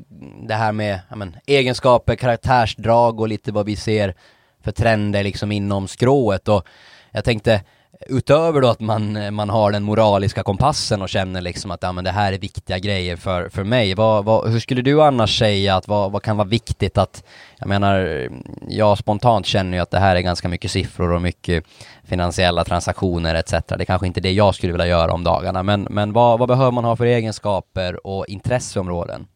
det 0.47 0.53
här 0.53 0.71
med 0.71 0.99
men, 1.15 1.35
egenskaper, 1.45 2.15
karaktärsdrag 2.15 3.19
och 3.19 3.27
lite 3.27 3.51
vad 3.51 3.65
vi 3.65 3.75
ser 3.75 4.15
för 4.63 4.71
trender 4.71 5.23
liksom 5.23 5.51
inom 5.51 5.87
skrået. 5.87 6.47
Och 6.47 6.67
jag 7.11 7.23
tänkte 7.23 7.61
utöver 8.07 8.61
då 8.61 8.67
att 8.67 8.79
man, 8.79 9.15
eh, 9.15 9.31
man 9.31 9.49
har 9.49 9.71
den 9.71 9.83
moraliska 9.83 10.43
kompassen 10.43 11.01
och 11.01 11.09
känner 11.09 11.41
liksom 11.41 11.71
att 11.71 11.83
ja, 11.83 11.91
men 11.91 12.03
det 12.03 12.11
här 12.11 12.33
är 12.33 12.37
viktiga 12.37 12.79
grejer 12.79 13.15
för, 13.15 13.49
för 13.49 13.63
mig. 13.63 13.95
Vad, 13.95 14.25
vad, 14.25 14.51
hur 14.51 14.59
skulle 14.59 14.81
du 14.81 15.01
annars 15.01 15.39
säga 15.39 15.75
att 15.75 15.87
vad, 15.87 16.11
vad 16.11 16.21
kan 16.23 16.37
vara 16.37 16.47
viktigt 16.47 16.97
att, 16.97 17.23
jag 17.59 17.67
menar, 17.67 18.29
jag 18.69 18.97
spontant 18.97 19.45
känner 19.45 19.77
ju 19.77 19.83
att 19.83 19.91
det 19.91 19.99
här 19.99 20.15
är 20.15 20.21
ganska 20.21 20.47
mycket 20.49 20.71
siffror 20.71 21.11
och 21.11 21.21
mycket 21.21 21.63
finansiella 22.03 22.63
transaktioner 22.63 23.35
etc. 23.35 23.51
Det 23.51 23.81
är 23.81 23.85
kanske 23.85 24.07
inte 24.07 24.21
det 24.21 24.31
jag 24.31 24.55
skulle 24.55 24.73
vilja 24.73 24.87
göra 24.87 25.13
om 25.13 25.23
dagarna, 25.23 25.63
men, 25.63 25.87
men 25.89 26.13
vad, 26.13 26.39
vad 26.39 26.47
behöver 26.47 26.71
man 26.71 26.83
ha 26.83 26.95
för 26.95 27.05
egenskaper 27.05 28.07
och 28.07 28.25
intresseområden? 28.27 29.27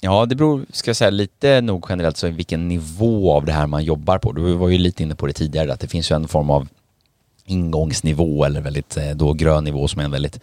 Ja, 0.00 0.26
det 0.26 0.34
beror, 0.34 0.66
ska 0.70 0.88
jag 0.88 0.96
säga, 0.96 1.10
lite 1.10 1.60
nog 1.60 1.86
generellt 1.88 2.16
så 2.16 2.28
vilken 2.28 2.68
nivå 2.68 3.32
av 3.32 3.44
det 3.44 3.52
här 3.52 3.66
man 3.66 3.84
jobbar 3.84 4.18
på. 4.18 4.32
Du 4.32 4.52
var 4.54 4.68
ju 4.68 4.78
lite 4.78 5.02
inne 5.02 5.14
på 5.14 5.26
det 5.26 5.32
tidigare, 5.32 5.72
att 5.72 5.80
det 5.80 5.88
finns 5.88 6.10
ju 6.10 6.16
en 6.16 6.28
form 6.28 6.50
av 6.50 6.68
ingångsnivå 7.44 8.44
eller 8.44 8.60
väldigt 8.60 8.96
eh, 8.96 9.10
då 9.10 9.32
grön 9.32 9.64
nivå 9.64 9.88
som 9.88 10.00
är 10.00 10.04
en 10.04 10.10
väldigt 10.10 10.40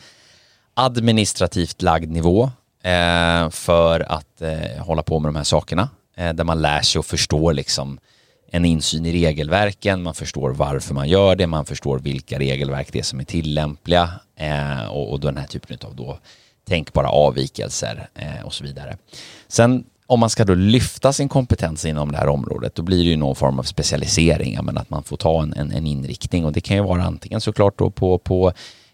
administrativt 0.74 1.82
lagd 1.82 2.12
nivå 2.12 2.52
eh, 2.84 3.50
för 3.50 4.00
att 4.00 4.42
eh, 4.42 4.84
hålla 4.84 5.04
på 5.04 5.20
med 5.20 5.30
de 5.30 5.36
här 5.36 5.44
sakerna. 5.44 5.90
Eh, 6.16 6.34
där 6.34 6.44
man 6.44 6.62
lär 6.62 6.82
sig 6.82 7.00
och 7.00 7.06
förstår 7.06 7.54
liksom 7.54 8.00
en 8.52 8.66
insyn 8.66 9.06
i 9.06 9.12
regelverken, 9.12 10.04
man 10.04 10.14
förstår 10.14 10.50
varför 10.50 10.94
man 10.94 11.10
gör 11.10 11.36
det, 11.36 11.48
man 11.48 11.66
förstår 11.66 12.00
vilka 12.00 12.40
regelverk 12.40 12.88
det 12.92 13.00
är 13.00 13.04
som 13.04 13.20
är 13.20 13.24
tillämpliga 13.24 14.10
eh, 14.36 14.86
och, 14.86 15.12
och 15.12 15.20
den 15.20 15.38
här 15.38 15.48
typen 15.48 15.78
av 15.84 15.96
då 15.96 16.20
tänkbara 16.68 17.10
avvikelser 17.10 18.10
eh, 18.16 18.46
och 18.46 18.54
så 18.54 18.64
vidare. 18.64 18.98
Sen 19.48 19.84
om 20.12 20.20
man 20.20 20.30
ska 20.30 20.46
då 20.46 20.54
lyfta 20.54 21.14
sin 21.14 21.30
kompetens 21.30 21.86
inom 21.86 22.12
det 22.12 22.18
här 22.18 22.28
området, 22.28 22.76
då 22.76 22.82
blir 22.84 22.98
det 22.98 23.10
ju 23.10 23.18
någon 23.18 23.36
form 23.36 23.60
av 23.60 23.64
specialisering, 23.64 24.60
men 24.64 24.78
att 24.78 24.90
man 24.90 25.04
får 25.04 25.18
ta 25.18 25.44
en, 25.44 25.54
en, 25.54 25.72
en 25.72 25.88
inriktning 25.88 26.46
och 26.46 26.52
det 26.52 26.62
kan 26.62 26.78
ju 26.78 26.84
vara 26.84 27.04
antingen 27.04 27.42
såklart 27.42 27.78
då 27.78 27.90
på, 27.90 28.18
på 28.18 28.54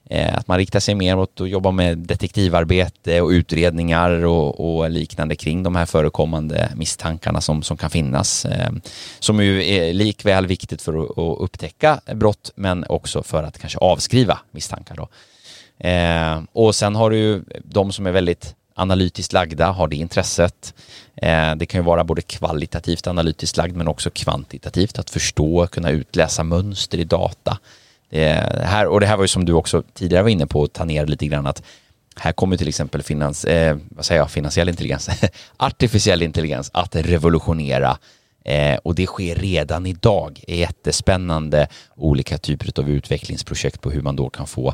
eh, 0.10 0.38
att 0.38 0.48
man 0.48 0.58
riktar 0.58 0.80
sig 0.80 0.96
mer 0.96 1.16
mot 1.16 1.42
att 1.42 1.50
jobba 1.50 1.72
med 1.72 1.98
detektivarbete 1.98 3.22
och 3.22 3.30
utredningar 3.30 4.26
och, 4.26 4.78
och, 4.80 4.90
liknande 4.90 5.36
kring 5.36 5.64
de 5.64 5.76
här 5.76 5.86
förekommande 5.86 6.72
misstankarna 6.76 7.42
som, 7.42 7.64
som 7.64 7.78
kan 7.78 7.90
finnas. 7.90 8.46
Eh, 8.46 8.72
som 9.20 9.44
ju 9.44 9.68
är 9.68 9.94
likväl 9.94 10.48
viktigt 10.48 10.82
för 10.82 11.04
att, 11.04 11.18
att, 11.18 11.40
upptäcka 11.40 12.02
brott, 12.16 12.52
men 12.56 12.86
också 12.90 13.24
för 13.24 13.44
att 13.44 13.58
kanske 13.58 13.80
avskriva 13.80 14.40
misstankar. 14.52 14.96
Då. 14.96 15.08
Eh, 15.88 16.42
och 16.52 16.76
sen 16.76 16.96
har 16.96 17.10
du 17.10 17.18
ju 17.18 17.44
de 17.64 17.92
som 17.92 18.06
är 18.08 18.12
väldigt 18.12 18.57
analytiskt 18.78 19.34
lagda, 19.34 19.72
har 19.72 19.88
det 19.88 19.96
intresset. 19.96 20.74
Eh, 21.16 21.56
det 21.56 21.66
kan 21.66 21.82
ju 21.82 21.86
vara 21.86 22.04
både 22.04 22.22
kvalitativt 22.22 23.08
analytiskt 23.08 23.58
lagd 23.58 23.76
men 23.76 23.88
också 23.88 24.10
kvantitativt, 24.10 25.00
att 25.00 25.10
förstå, 25.10 25.68
kunna 25.68 25.90
utläsa 25.90 26.44
mönster 26.44 26.98
i 26.98 27.04
data. 27.04 27.58
Det 28.10 28.64
här, 28.64 28.88
och 28.88 29.00
det 29.00 29.06
här 29.06 29.18
var 29.18 29.24
ju 29.24 29.28
som 29.28 29.46
du 29.46 29.54
också 29.54 29.84
tidigare 29.94 30.24
var 30.24 30.30
inne 30.30 30.48
på, 30.48 30.64
att 30.64 30.74
ta 30.74 30.86
ner 30.86 31.06
lite 31.06 31.28
grann 31.28 31.48
att 31.48 31.64
här 32.20 32.32
kommer 32.32 32.58
till 32.58 32.68
exempel 32.68 33.04
finans, 33.04 33.46
eh, 33.46 33.78
vad 33.90 34.06
säger 34.06 34.22
jag, 34.22 34.32
finansiell 34.32 34.70
intelligens, 34.70 35.10
artificiell 35.58 36.22
intelligens 36.22 36.72
att 36.74 36.96
revolutionera 36.96 37.98
eh, 38.46 38.76
och 38.84 38.96
det 38.96 39.06
sker 39.06 39.36
redan 39.36 39.86
idag. 39.86 40.44
Jättespännande 40.48 41.68
olika 41.96 42.38
typer 42.38 42.82
av 42.82 42.90
utvecklingsprojekt 42.90 43.82
på 43.82 43.92
hur 43.92 44.02
man 44.02 44.16
då 44.16 44.30
kan 44.30 44.48
få 44.48 44.74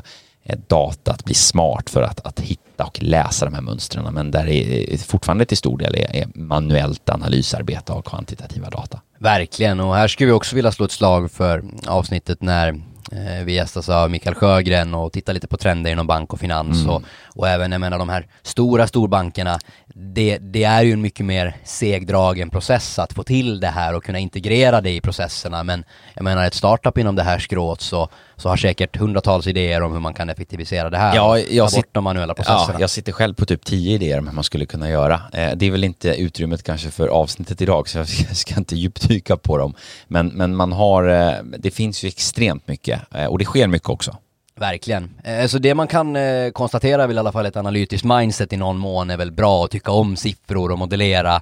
data 0.68 1.12
att 1.12 1.24
bli 1.24 1.34
smart 1.34 1.90
för 1.90 2.02
att, 2.02 2.26
att 2.26 2.40
hitta 2.40 2.84
och 2.84 3.02
läsa 3.02 3.44
de 3.44 3.54
här 3.54 3.62
mönstren. 3.62 4.14
Men 4.14 4.30
där 4.30 4.48
är 4.48 4.96
fortfarande 4.96 5.44
till 5.44 5.56
stor 5.56 5.78
del 5.78 5.94
är, 5.94 6.16
är 6.16 6.26
manuellt 6.34 7.08
analysarbete 7.10 7.92
av 7.92 8.02
kvantitativa 8.02 8.70
data. 8.70 9.00
Verkligen, 9.18 9.80
och 9.80 9.94
här 9.94 10.08
skulle 10.08 10.26
vi 10.26 10.32
också 10.32 10.56
vilja 10.56 10.72
slå 10.72 10.84
ett 10.84 10.92
slag 10.92 11.30
för 11.30 11.64
avsnittet 11.86 12.42
när 12.42 12.80
Eh, 13.12 13.44
vi 13.44 13.54
gästas 13.54 13.88
av 13.88 14.10
Mikael 14.10 14.34
Sjögren 14.34 14.94
och 14.94 15.12
tittar 15.12 15.32
lite 15.32 15.46
på 15.46 15.56
trender 15.56 15.90
inom 15.90 16.06
bank 16.06 16.32
och 16.32 16.40
finans 16.40 16.80
mm. 16.80 16.90
och, 16.90 17.02
och 17.34 17.48
även, 17.48 17.72
jag 17.72 17.80
menar 17.80 17.98
de 17.98 18.08
här 18.08 18.26
stora 18.42 18.86
storbankerna, 18.86 19.58
det, 19.94 20.38
det 20.38 20.64
är 20.64 20.82
ju 20.82 20.92
en 20.92 21.00
mycket 21.00 21.26
mer 21.26 21.56
segdragen 21.64 22.50
process 22.50 22.98
att 22.98 23.12
få 23.12 23.22
till 23.22 23.60
det 23.60 23.68
här 23.68 23.94
och 23.94 24.04
kunna 24.04 24.18
integrera 24.18 24.80
det 24.80 24.90
i 24.90 25.00
processerna 25.00 25.64
men 25.64 25.84
jag 26.14 26.24
menar 26.24 26.46
ett 26.46 26.54
startup 26.54 26.98
inom 26.98 27.16
det 27.16 27.22
här 27.22 27.38
skrået 27.38 27.80
så, 27.80 28.08
så 28.36 28.48
har 28.48 28.56
säkert 28.56 28.96
hundratals 28.96 29.46
idéer 29.46 29.82
om 29.82 29.92
hur 29.92 30.00
man 30.00 30.14
kan 30.14 30.30
effektivisera 30.30 30.90
det 30.90 30.98
här 30.98 31.16
ja, 31.16 31.38
jag 31.38 31.70
bort 31.70 31.88
de 31.92 32.04
manuella 32.04 32.34
processerna. 32.34 32.72
Ja, 32.72 32.80
jag 32.80 32.90
sitter 32.90 33.12
själv 33.12 33.34
på 33.34 33.46
typ 33.46 33.64
tio 33.64 33.94
idéer 33.94 34.18
om 34.18 34.26
hur 34.26 34.34
man 34.34 34.44
skulle 34.44 34.66
kunna 34.66 34.90
göra. 34.90 35.20
Eh, 35.32 35.50
det 35.56 35.66
är 35.66 35.70
väl 35.70 35.84
inte 35.84 36.08
utrymmet 36.08 36.62
kanske 36.62 36.90
för 36.90 37.08
avsnittet 37.08 37.62
idag 37.62 37.88
så 37.88 37.98
jag 37.98 38.08
ska 38.08 38.54
inte 38.58 38.76
djupdyka 38.76 39.36
på 39.36 39.58
dem. 39.58 39.74
Men, 40.08 40.28
men 40.28 40.56
man 40.56 40.72
har, 40.72 41.08
eh, 41.08 41.32
det 41.58 41.70
finns 41.70 42.04
ju 42.04 42.08
extremt 42.08 42.68
mycket 42.68 43.00
Eh, 43.14 43.26
och 43.26 43.38
det 43.38 43.44
sker 43.44 43.66
mycket 43.66 43.88
också. 43.88 44.16
Verkligen. 44.60 45.10
Eh, 45.24 45.46
så 45.46 45.58
det 45.58 45.74
man 45.74 45.88
kan 45.88 46.16
eh, 46.16 46.50
konstatera 46.50 47.06
vill 47.06 47.16
i 47.16 47.20
alla 47.20 47.32
fall 47.32 47.46
ett 47.46 47.56
analytiskt 47.56 48.04
mindset 48.04 48.52
i 48.52 48.56
någon 48.56 48.78
mån 48.78 49.10
är 49.10 49.16
väl 49.16 49.32
bra 49.32 49.64
att 49.64 49.70
tycka 49.70 49.90
om 49.90 50.16
siffror 50.16 50.70
och 50.70 50.78
modellera 50.78 51.40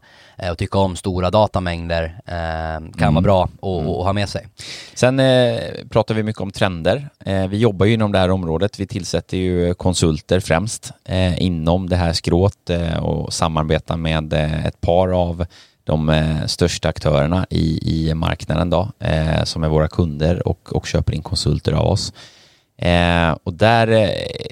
och 0.51 0.59
tycka 0.59 0.79
om 0.79 0.97
stora 0.97 1.31
datamängder 1.31 2.21
kan 2.27 2.93
mm. 2.99 3.15
vara 3.15 3.23
bra 3.23 3.45
att 3.45 3.63
mm. 3.63 3.87
ha 3.87 4.13
med 4.13 4.29
sig. 4.29 4.47
Sen 4.95 5.21
pratar 5.91 6.15
vi 6.15 6.23
mycket 6.23 6.43
om 6.43 6.51
trender. 6.51 7.09
vi 7.49 7.57
jobbar 7.57 7.87
ju 7.87 7.93
inom 7.93 8.13
det 8.13 8.19
här 8.19 8.31
området. 8.31 8.81
Vi 8.81 8.87
tillsätter 8.87 9.37
ju 9.37 9.75
konsulter 9.75 10.41
främst 10.41 10.93
inom 11.37 11.89
det 11.89 11.97
här 11.97 12.13
skrået 12.13 12.71
och 13.01 13.33
samarbetar 13.33 13.97
med 13.97 14.33
ett 14.67 14.81
par 14.81 15.09
av 15.09 15.47
de 15.85 16.09
eh, 16.09 16.47
största 16.47 16.89
aktörerna 16.89 17.47
i, 17.51 17.81
i 17.83 18.15
marknaden 18.15 18.71
då, 18.71 18.89
eh, 18.99 19.45
som 19.45 19.65
är 19.65 19.69
våra 19.69 19.89
kunder 19.89 20.49
och, 20.49 20.77
och 20.77 20.87
köper 20.87 21.15
in 21.15 21.23
konsulter 21.23 21.73
av 21.73 21.87
oss. 21.87 22.13
Eh, 22.83 23.37
och 23.45 23.55
där 23.55 23.89
eh, 23.89 24.09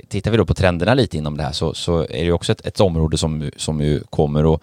tittar 0.08 0.30
vi 0.30 0.36
då 0.36 0.46
på 0.46 0.54
trenderna 0.54 0.94
lite 0.94 1.18
inom 1.18 1.36
det 1.36 1.42
här 1.42 1.52
så, 1.52 1.74
så 1.74 2.00
är 2.00 2.24
det 2.24 2.32
också 2.32 2.52
ett, 2.52 2.66
ett 2.66 2.80
område 2.80 3.18
som, 3.18 3.50
som 3.56 3.80
ju 3.80 4.00
kommer 4.10 4.54
att 4.54 4.62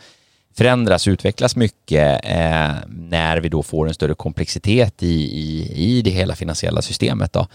förändras, 0.57 1.07
utvecklas 1.07 1.55
mycket 1.55 2.25
eh, 2.25 2.71
när 2.87 3.37
vi 3.37 3.49
då 3.49 3.63
får 3.63 3.87
en 3.87 3.93
större 3.93 4.13
komplexitet 4.13 5.03
i, 5.03 5.07
i, 5.07 5.73
i 5.75 6.01
det 6.01 6.09
hela 6.09 6.35
finansiella 6.35 6.81
systemet. 6.81 7.33
Då. 7.33 7.47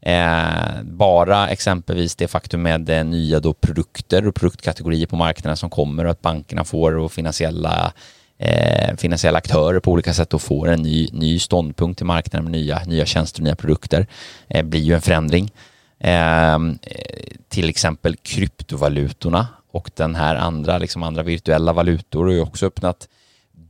Eh, 0.00 0.82
bara 0.82 1.48
exempelvis 1.48 2.16
det 2.16 2.28
faktum 2.28 2.62
med 2.62 2.90
eh, 2.90 3.04
nya 3.04 3.40
då 3.40 3.52
produkter 3.52 4.28
och 4.28 4.34
produktkategorier 4.34 5.06
på 5.06 5.16
marknaden 5.16 5.56
som 5.56 5.70
kommer 5.70 6.04
och 6.04 6.10
att 6.10 6.22
bankerna 6.22 6.64
får 6.64 6.96
och 6.96 7.12
finansiella 7.12 7.92
eh, 8.38 8.96
finansiella 8.96 9.38
aktörer 9.38 9.80
på 9.80 9.92
olika 9.92 10.14
sätt 10.14 10.34
och 10.34 10.42
får 10.42 10.68
en 10.68 10.82
ny, 10.82 11.08
ny 11.12 11.38
ståndpunkt 11.38 12.00
i 12.00 12.04
marknaden 12.04 12.44
med 12.44 12.52
nya, 12.52 12.82
nya 12.86 13.06
tjänster 13.06 13.40
och 13.40 13.44
nya 13.44 13.56
produkter 13.56 14.06
eh, 14.48 14.64
blir 14.64 14.80
ju 14.80 14.94
en 14.94 15.00
förändring. 15.00 15.50
Ehm, 16.00 16.78
eh, 16.82 17.36
till 17.48 17.68
exempel 17.68 18.16
kryptovalutorna 18.16 19.46
och 19.72 19.90
den 19.94 20.14
här 20.14 20.36
andra, 20.36 20.78
liksom 20.78 21.02
andra 21.02 21.22
virtuella 21.22 21.72
valutor 21.72 22.24
har 22.24 22.32
ju 22.32 22.40
också 22.40 22.66
öppnat 22.66 23.08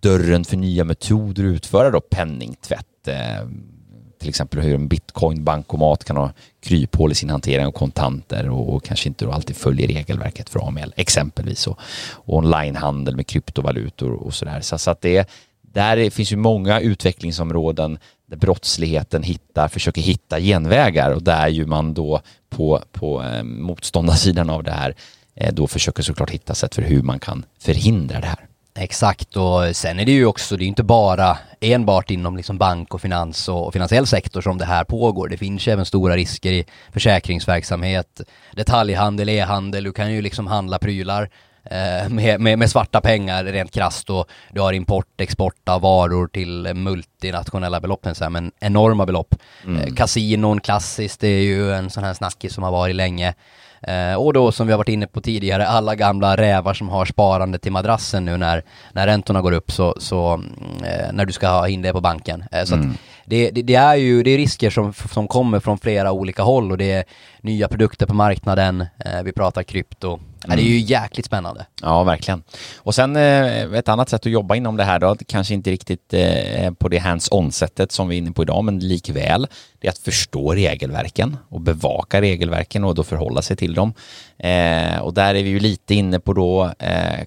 dörren 0.01 0.45
för 0.45 0.57
nya 0.57 0.85
metoder 0.85 1.45
att 1.45 1.55
utföra 1.55 1.91
då 1.91 2.01
penningtvätt. 2.01 3.09
Ehm, 3.09 3.78
till 4.19 4.29
exempel 4.29 4.61
hur 4.61 4.75
en 4.75 4.89
bitcoin-bankomat 4.89 6.05
kan 6.05 6.17
ha 6.17 6.33
kryphål 6.61 7.13
i 7.13 7.15
sin 7.15 7.31
hantering 7.31 7.67
av 7.67 7.73
kontanter 7.73 8.49
och, 8.49 8.75
och 8.75 8.85
kanske 8.85 9.09
inte 9.09 9.25
då 9.25 9.33
alltid 9.33 9.57
följer 9.57 9.89
regelverket 9.89 10.49
för 10.49 10.69
AML 10.69 10.93
exempelvis 10.97 11.67
och, 11.67 11.79
och 12.13 12.37
onlinehandel 12.37 13.17
med 13.17 13.27
kryptovalutor 13.27 14.13
och 14.13 14.35
sådär. 14.35 14.61
Så, 14.61 14.79
så 14.79 14.91
att 14.91 15.01
det 15.01 15.29
där 15.73 16.11
finns 16.11 16.33
ju 16.33 16.37
många 16.37 16.81
utvecklingsområden 16.81 17.99
där 18.27 18.37
brottsligheten 18.37 19.23
hittar, 19.23 19.69
försöker 19.69 20.03
hitta 20.03 20.41
genvägar 20.41 21.11
och 21.11 21.23
där 21.23 21.49
ju 21.49 21.67
man 21.67 21.95
då 21.95 22.21
på, 22.51 22.83
på 22.93 23.23
eh, 23.23 23.43
motståndarsidan 23.43 24.51
av 24.51 24.63
det 24.63 24.71
här 24.71 24.95
eh, 25.35 25.55
då 25.55 25.67
försöker 25.67 26.03
såklart 26.03 26.31
hitta 26.31 26.55
sätt 26.55 26.75
för 26.75 26.83
hur 26.83 27.03
man 27.03 27.19
kan 27.19 27.45
förhindra 27.59 28.21
det 28.21 28.27
här. 28.27 28.48
Exakt 28.81 29.37
och 29.37 29.77
sen 29.77 30.01
är 30.01 30.05
det 30.05 30.13
ju 30.13 30.27
också, 30.27 30.57
det 30.57 30.65
är 30.65 30.67
inte 30.67 30.83
bara 30.83 31.39
enbart 31.61 32.11
inom 32.11 32.37
liksom 32.37 32.59
bank 32.59 32.95
och 32.95 33.01
finans 33.01 33.49
och, 33.49 33.73
finansiell 33.73 34.07
sektor 34.07 34.41
som 34.41 34.59
det 34.59 34.65
här 34.65 34.85
pågår. 34.85 35.29
Det 35.29 35.37
finns 35.37 35.69
ju 35.69 35.73
även 35.73 35.85
stora 35.85 36.17
risker 36.17 36.53
i 36.53 36.65
försäkringsverksamhet, 36.93 38.21
detaljhandel, 38.53 39.29
e-handel, 39.29 39.85
du 39.85 39.93
kan 39.93 40.13
ju 40.13 40.23
liksom 40.23 40.47
handla 40.47 40.79
prylar 40.79 41.31
eh, 41.65 42.09
med, 42.09 42.41
med, 42.41 42.59
med, 42.59 42.71
svarta 42.71 43.01
pengar 43.01 43.45
rent 43.45 43.73
krasst 43.73 44.11
och 44.11 44.29
du 44.53 44.61
har 44.61 44.73
import, 44.73 45.21
export 45.21 45.69
av 45.69 45.81
varor 45.81 46.29
till 46.29 46.75
multinationella 46.75 47.81
belopp, 47.81 48.07
men 48.31 48.53
enorma 48.61 49.07
belopp. 49.07 49.35
Mm. 49.65 49.81
Eh, 49.81 49.95
kasinon 49.95 50.61
klassiskt, 50.61 51.21
det 51.21 51.29
är 51.29 51.43
ju 51.43 51.73
en 51.73 51.91
sån 51.91 52.05
här 52.05 52.15
snackis 52.15 52.55
som 52.55 52.65
har 52.65 52.73
varit 52.73 52.97
länge. 52.97 53.35
Eh, 53.83 54.15
och 54.15 54.33
då 54.33 54.53
som 54.53 54.67
vi 54.67 54.73
har 54.73 54.79
varit 54.79 54.89
inne 54.89 55.07
på 55.07 55.21
tidigare, 55.21 55.67
alla 55.67 55.95
gamla 55.95 56.37
rävar 56.37 56.75
som 56.75 56.89
har 56.89 57.05
sparande 57.05 57.59
till 57.59 57.73
madrassen 57.73 58.25
nu 58.25 58.37
när, 58.37 58.63
när 58.93 59.07
räntorna 59.07 59.41
går 59.41 59.53
upp 59.53 59.73
så, 59.73 59.95
så 59.99 60.43
eh, 60.85 61.13
när 61.13 61.25
du 61.25 61.33
ska 61.33 61.49
ha 61.49 61.69
in 61.69 61.83
det 61.83 61.93
på 61.93 62.01
banken. 62.01 62.45
Eh, 62.53 62.65
så 62.65 62.75
mm. 62.75 62.95
det, 63.25 63.51
det, 63.51 63.63
det, 63.63 63.75
är 63.75 63.95
ju 63.95 64.23
det 64.23 64.31
är 64.31 64.39
risker 64.39 64.71
som, 64.71 64.93
som 64.93 65.29
kommer 65.29 65.61
från 65.61 65.79
flera 65.79 66.13
olika 66.13 66.43
håll 66.43 66.71
och 66.71 66.79
det 66.79 66.93
är 66.93 67.05
nya 67.41 67.69
produkter 67.69 68.07
på 68.07 68.15
marknaden, 68.15 68.81
eh, 68.81 69.23
vi 69.25 69.33
pratar 69.33 69.63
krypto. 69.63 70.21
Mm. 70.45 70.57
det 70.57 70.63
är 70.63 70.69
ju 70.73 70.79
jäkligt 70.79 71.27
spännande. 71.27 71.67
Ja, 71.83 72.05
verkligen. 72.05 72.43
Och 72.77 72.95
sen 72.95 73.17
eh, 73.17 73.63
ett 73.63 73.89
annat 73.89 74.09
sätt 74.09 74.27
att 74.27 74.33
jobba 74.33 74.55
inom 74.55 74.77
det 74.77 74.85
här 74.85 74.99
då, 74.99 75.17
kanske 75.27 75.55
inte 75.55 75.71
riktigt 75.71 76.15
eh, 76.15 76.73
på 76.73 76.89
det 76.89 76.99
hands-on-sättet 76.99 77.93
som 77.93 78.09
vi 78.09 78.17
är 78.17 78.19
inne 78.19 78.33
på 78.33 78.43
idag, 78.43 78.65
men 78.65 78.79
likväl, 78.79 79.47
det 79.79 79.87
är 79.87 79.91
att 79.91 79.99
förstå 79.99 80.55
regelverken 80.55 81.37
och 81.49 81.61
bevaka 81.61 82.21
regelverken 82.21 82.85
och 82.85 82.95
då 82.95 83.05
förhålla 83.05 83.43
sig 83.43 83.57
till 83.57 83.75
dem. 83.75 83.95
Eh, 84.39 84.99
och 84.99 85.15
där 85.15 85.35
är 85.35 85.43
vi 85.43 85.51
ju 85.51 85.61
lite 85.61 85.95
inne 85.95 86.21
på 86.21 86.33
då 86.33 86.73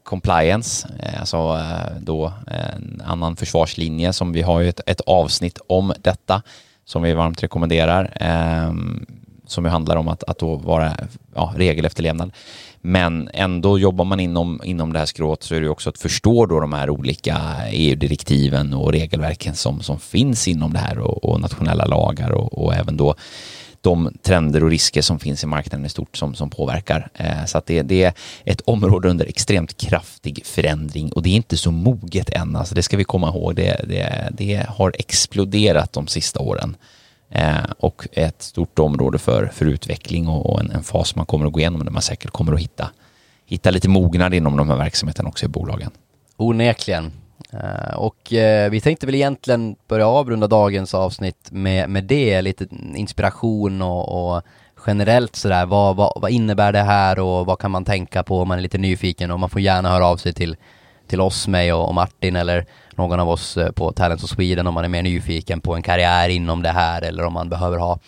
compliance, 0.03 0.87
alltså 1.19 1.59
då 1.99 2.33
en 2.47 3.01
annan 3.05 3.35
försvarslinje 3.35 4.13
som 4.13 4.33
vi 4.33 4.41
har 4.41 4.59
ju 4.59 4.69
ett, 4.69 4.81
ett 4.85 5.01
avsnitt 5.01 5.59
om 5.67 5.93
detta 6.01 6.41
som 6.85 7.01
vi 7.01 7.13
varmt 7.13 7.43
rekommenderar 7.43 8.13
ehm, 8.15 9.05
som 9.51 9.65
ju 9.65 9.71
handlar 9.71 9.95
om 9.95 10.07
att, 10.07 10.23
att 10.23 10.39
då 10.39 10.55
vara 10.55 10.97
ja, 11.35 11.53
regelefterlevnad. 11.57 12.31
Men 12.81 13.29
ändå 13.33 13.79
jobbar 13.79 14.05
man 14.05 14.19
inom, 14.19 14.61
inom 14.63 14.93
det 14.93 14.99
här 14.99 15.05
skrået 15.05 15.43
så 15.43 15.55
är 15.55 15.61
det 15.61 15.69
också 15.69 15.89
att 15.89 15.97
förstå 15.97 16.45
då 16.45 16.59
de 16.59 16.73
här 16.73 16.89
olika 16.89 17.37
EU-direktiven 17.71 18.73
och 18.73 18.91
regelverken 18.91 19.55
som, 19.55 19.81
som 19.81 19.99
finns 19.99 20.47
inom 20.47 20.73
det 20.73 20.79
här 20.79 20.99
och, 20.99 21.23
och 21.23 21.41
nationella 21.41 21.85
lagar 21.85 22.31
och, 22.31 22.63
och, 22.63 22.75
även 22.75 22.97
då 22.97 23.15
de 23.81 24.13
trender 24.21 24.63
och 24.63 24.69
risker 24.69 25.01
som 25.01 25.19
finns 25.19 25.43
i 25.43 25.47
marknaden 25.47 25.85
i 25.85 25.89
stort 25.89 26.17
som, 26.17 26.35
som 26.35 26.49
påverkar. 26.49 27.09
Eh, 27.13 27.45
så 27.45 27.57
att 27.57 27.65
det, 27.65 27.81
det, 27.81 28.03
är 28.03 28.13
ett 28.45 28.61
område 28.61 29.09
under 29.09 29.25
extremt 29.25 29.77
kraftig 29.77 30.45
förändring 30.45 31.11
och 31.11 31.23
det 31.23 31.29
är 31.29 31.35
inte 31.35 31.57
så 31.57 31.71
moget 31.71 32.29
än. 32.29 32.55
Alltså 32.55 32.75
det 32.75 32.83
ska 32.83 32.97
vi 32.97 33.03
komma 33.03 33.27
ihåg. 33.27 33.55
Det, 33.55 33.85
det, 33.87 34.29
det 34.31 34.65
har 34.69 34.93
exploderat 34.99 35.93
de 35.93 36.07
sista 36.07 36.39
åren 36.39 36.75
Eh, 37.31 37.71
och 37.79 38.07
ett 38.11 38.41
stort 38.41 38.79
område 38.79 39.17
för, 39.17 39.45
för 39.45 39.65
utveckling 39.65 40.27
och, 40.27 40.53
och 40.53 40.59
en, 40.59 40.71
en, 40.71 40.83
fas 40.83 41.15
man 41.15 41.25
kommer 41.25 41.45
att 41.45 41.53
gå 41.53 41.59
igenom 41.59 41.85
där 41.85 41.91
man 41.91 42.01
säkert 42.01 42.31
kommer 42.31 42.53
att 42.53 42.59
hitta, 42.59 42.89
hitta 43.45 43.71
lite 43.71 43.89
mognad 43.89 44.33
inom 44.33 44.57
de 44.57 44.69
här 44.69 44.77
verksamheterna 44.77 45.29
också 45.29 45.45
i 45.45 45.49
bolagen. 45.49 45.91
Onekligen. 46.37 47.11
Eh, 47.53 47.95
och 47.95 48.33
eh, 48.33 48.69
vi 48.69 48.81
tänkte 48.81 49.05
väl 49.05 49.15
egentligen 49.15 49.75
börja 49.87 50.07
avrunda 50.07 50.47
dagens 50.47 50.93
avsnitt 50.93 51.51
med, 51.51 51.89
med 51.89 52.03
det, 52.03 52.41
lite 52.41 52.67
inspiration 52.95 53.81
och, 53.81 54.35
och 54.35 54.43
generellt 54.87 55.35
sådär, 55.35 55.65
vad, 55.65 55.95
vad, 55.95 56.13
vad, 56.15 56.31
innebär 56.31 56.71
det 56.71 56.83
här 56.83 57.19
och 57.19 57.45
vad 57.45 57.59
kan 57.59 57.71
man 57.71 57.85
tänka 57.85 58.23
på 58.23 58.41
om 58.41 58.47
man 58.47 58.57
är 58.57 58.61
lite 58.61 58.77
nyfiken 58.77 59.31
och 59.31 59.39
man 59.39 59.49
får 59.49 59.61
gärna 59.61 59.89
höra 59.89 60.07
av 60.07 60.17
sig 60.17 60.33
till, 60.33 60.55
till 61.07 61.21
oss, 61.21 61.47
mig 61.47 61.73
och, 61.73 61.87
och 61.87 61.95
Martin 61.95 62.35
eller 62.35 62.65
någon 63.01 63.19
av 63.19 63.29
oss 63.29 63.57
eh, 63.57 63.71
på 63.71 63.91
Talents 63.91 64.23
of 64.23 64.29
Sweden 64.29 64.67
om 64.67 64.73
man 64.73 64.85
är 64.85 64.89
mer 64.89 65.03
nyfiken 65.03 65.61
på 65.61 65.75
en 65.75 65.81
karriär 65.81 66.29
inom 66.29 66.61
det 66.61 66.69
här 66.69 67.01
eller 67.01 67.23
om 67.23 67.33
man 67.33 67.49
behöver 67.49 67.77
ha 67.77 67.99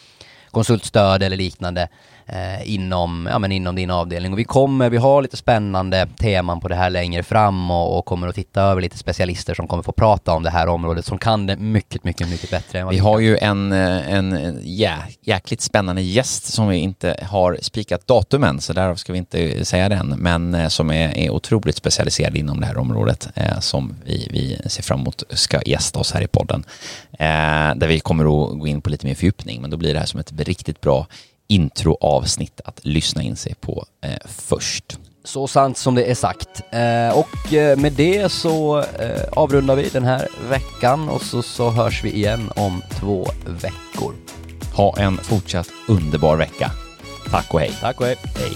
konsultstöd 0.52 1.24
eller 1.24 1.38
liknande 1.38 1.88
eh, 2.26 2.74
inom, 2.74 3.28
ja, 3.32 3.40
men 3.40 3.52
inom 3.52 3.76
din 3.76 3.90
avdelning. 3.90 4.34
Och 4.34 4.40
vi 4.40 4.44
kommer, 4.44 4.90
vi 4.90 4.98
har 4.98 5.22
lite 5.22 5.38
spännande 5.38 6.08
teman 6.18 6.60
på 6.60 6.68
det 6.68 6.76
här 6.76 6.90
längre 6.90 7.24
fram 7.24 7.72
och, 7.72 7.98
och, 7.98 8.06
kommer 8.06 8.28
att 8.28 8.36
titta 8.36 8.62
över 8.62 8.82
lite 8.82 8.98
specialister 8.98 9.54
som 9.54 9.68
kommer 9.68 9.84
få 9.84 9.92
prata 9.92 10.34
om 10.34 10.44
det 10.44 10.50
här 10.50 10.68
området 10.68 11.06
som 11.06 11.18
kan 11.18 11.46
det 11.46 11.58
mycket, 11.58 12.04
mycket, 12.04 12.30
mycket 12.30 12.52
bättre. 12.52 12.80
Än 12.80 12.86
vad 12.86 12.94
vi 12.94 13.00
har 13.00 13.20
ju 13.20 13.38
en, 13.38 13.72
eh, 13.72 14.14
en 14.14 14.60
jä, 14.64 14.98
jäkligt 15.22 15.62
spännande 15.62 16.02
gäst 16.02 16.54
som 16.54 16.68
vi 16.68 16.78
inte 16.78 17.28
har 17.30 17.58
spikat 17.62 18.08
datum 18.08 18.44
än, 18.44 18.62
så 18.62 18.74
därav 18.74 18.96
ska 18.96 19.14
vi 19.14 19.20
inte 19.20 19.66
säga 19.66 19.90
den, 19.90 20.08
men 20.08 20.56
eh, 20.56 20.68
som 20.68 20.92
är, 20.92 21.18
är 21.18 21.30
otroligt 21.30 21.76
specialiserad 21.76 22.38
inom 22.38 22.60
det 22.60 22.66
här 22.66 22.78
området 22.78 23.30
eh, 23.36 23.60
som 23.60 23.96
vi, 24.06 24.28
vi 24.32 24.70
ser 24.70 24.84
fram 24.84 25.00
emot 25.00 25.24
ska 25.30 25.62
gästa 25.66 26.00
oss 26.00 26.12
här 26.12 26.22
i 26.22 26.28
podden. 26.28 26.64
Eh, 27.12 27.76
där 27.76 27.88
vi 27.88 28.00
kommer 28.00 28.24
att 28.24 28.60
gå 28.60 28.68
in 28.68 28.82
på 28.82 28.90
lite 28.90 29.06
mer 29.06 29.16
fördjupning, 29.16 29.62
men 29.62 29.70
då 29.70 29.78
blir 29.78 29.94
det 29.94 30.00
här 30.00 30.06
som 30.06 30.20
ett 30.20 30.32
riktigt 30.38 30.82
bra 30.82 31.08
introavsnitt 31.54 32.62
att 32.66 32.80
lyssna 32.86 33.24
in 33.24 33.36
sig 33.36 33.56
på 33.56 33.86
eh, 34.02 34.10
först. 34.26 34.98
Så 35.24 35.48
sant 35.48 35.78
som 35.78 35.96
det 35.96 36.04
är 36.04 36.16
sagt. 36.16 36.62
Eh, 36.72 37.20
och 37.20 37.54
eh, 37.54 37.78
med 37.78 37.94
det 37.94 38.32
så 38.32 38.80
eh, 38.80 39.24
avrundar 39.32 39.76
vi 39.76 39.90
den 39.90 40.04
här 40.04 40.28
veckan 40.50 41.10
och 41.10 41.22
så, 41.22 41.42
så 41.42 41.70
hörs 41.70 42.04
vi 42.04 42.12
igen 42.12 42.52
om 42.56 42.82
två 43.00 43.28
veckor. 43.46 44.14
Ha 44.76 44.98
en 44.98 45.18
fortsatt 45.18 45.70
underbar 45.88 46.38
vecka. 46.38 46.72
Tack 47.32 47.54
och 47.54 47.60
hej. 47.60 47.72
Tack 47.82 48.02
och 48.02 48.06
hej. 48.06 48.16
Hej. 48.24 48.52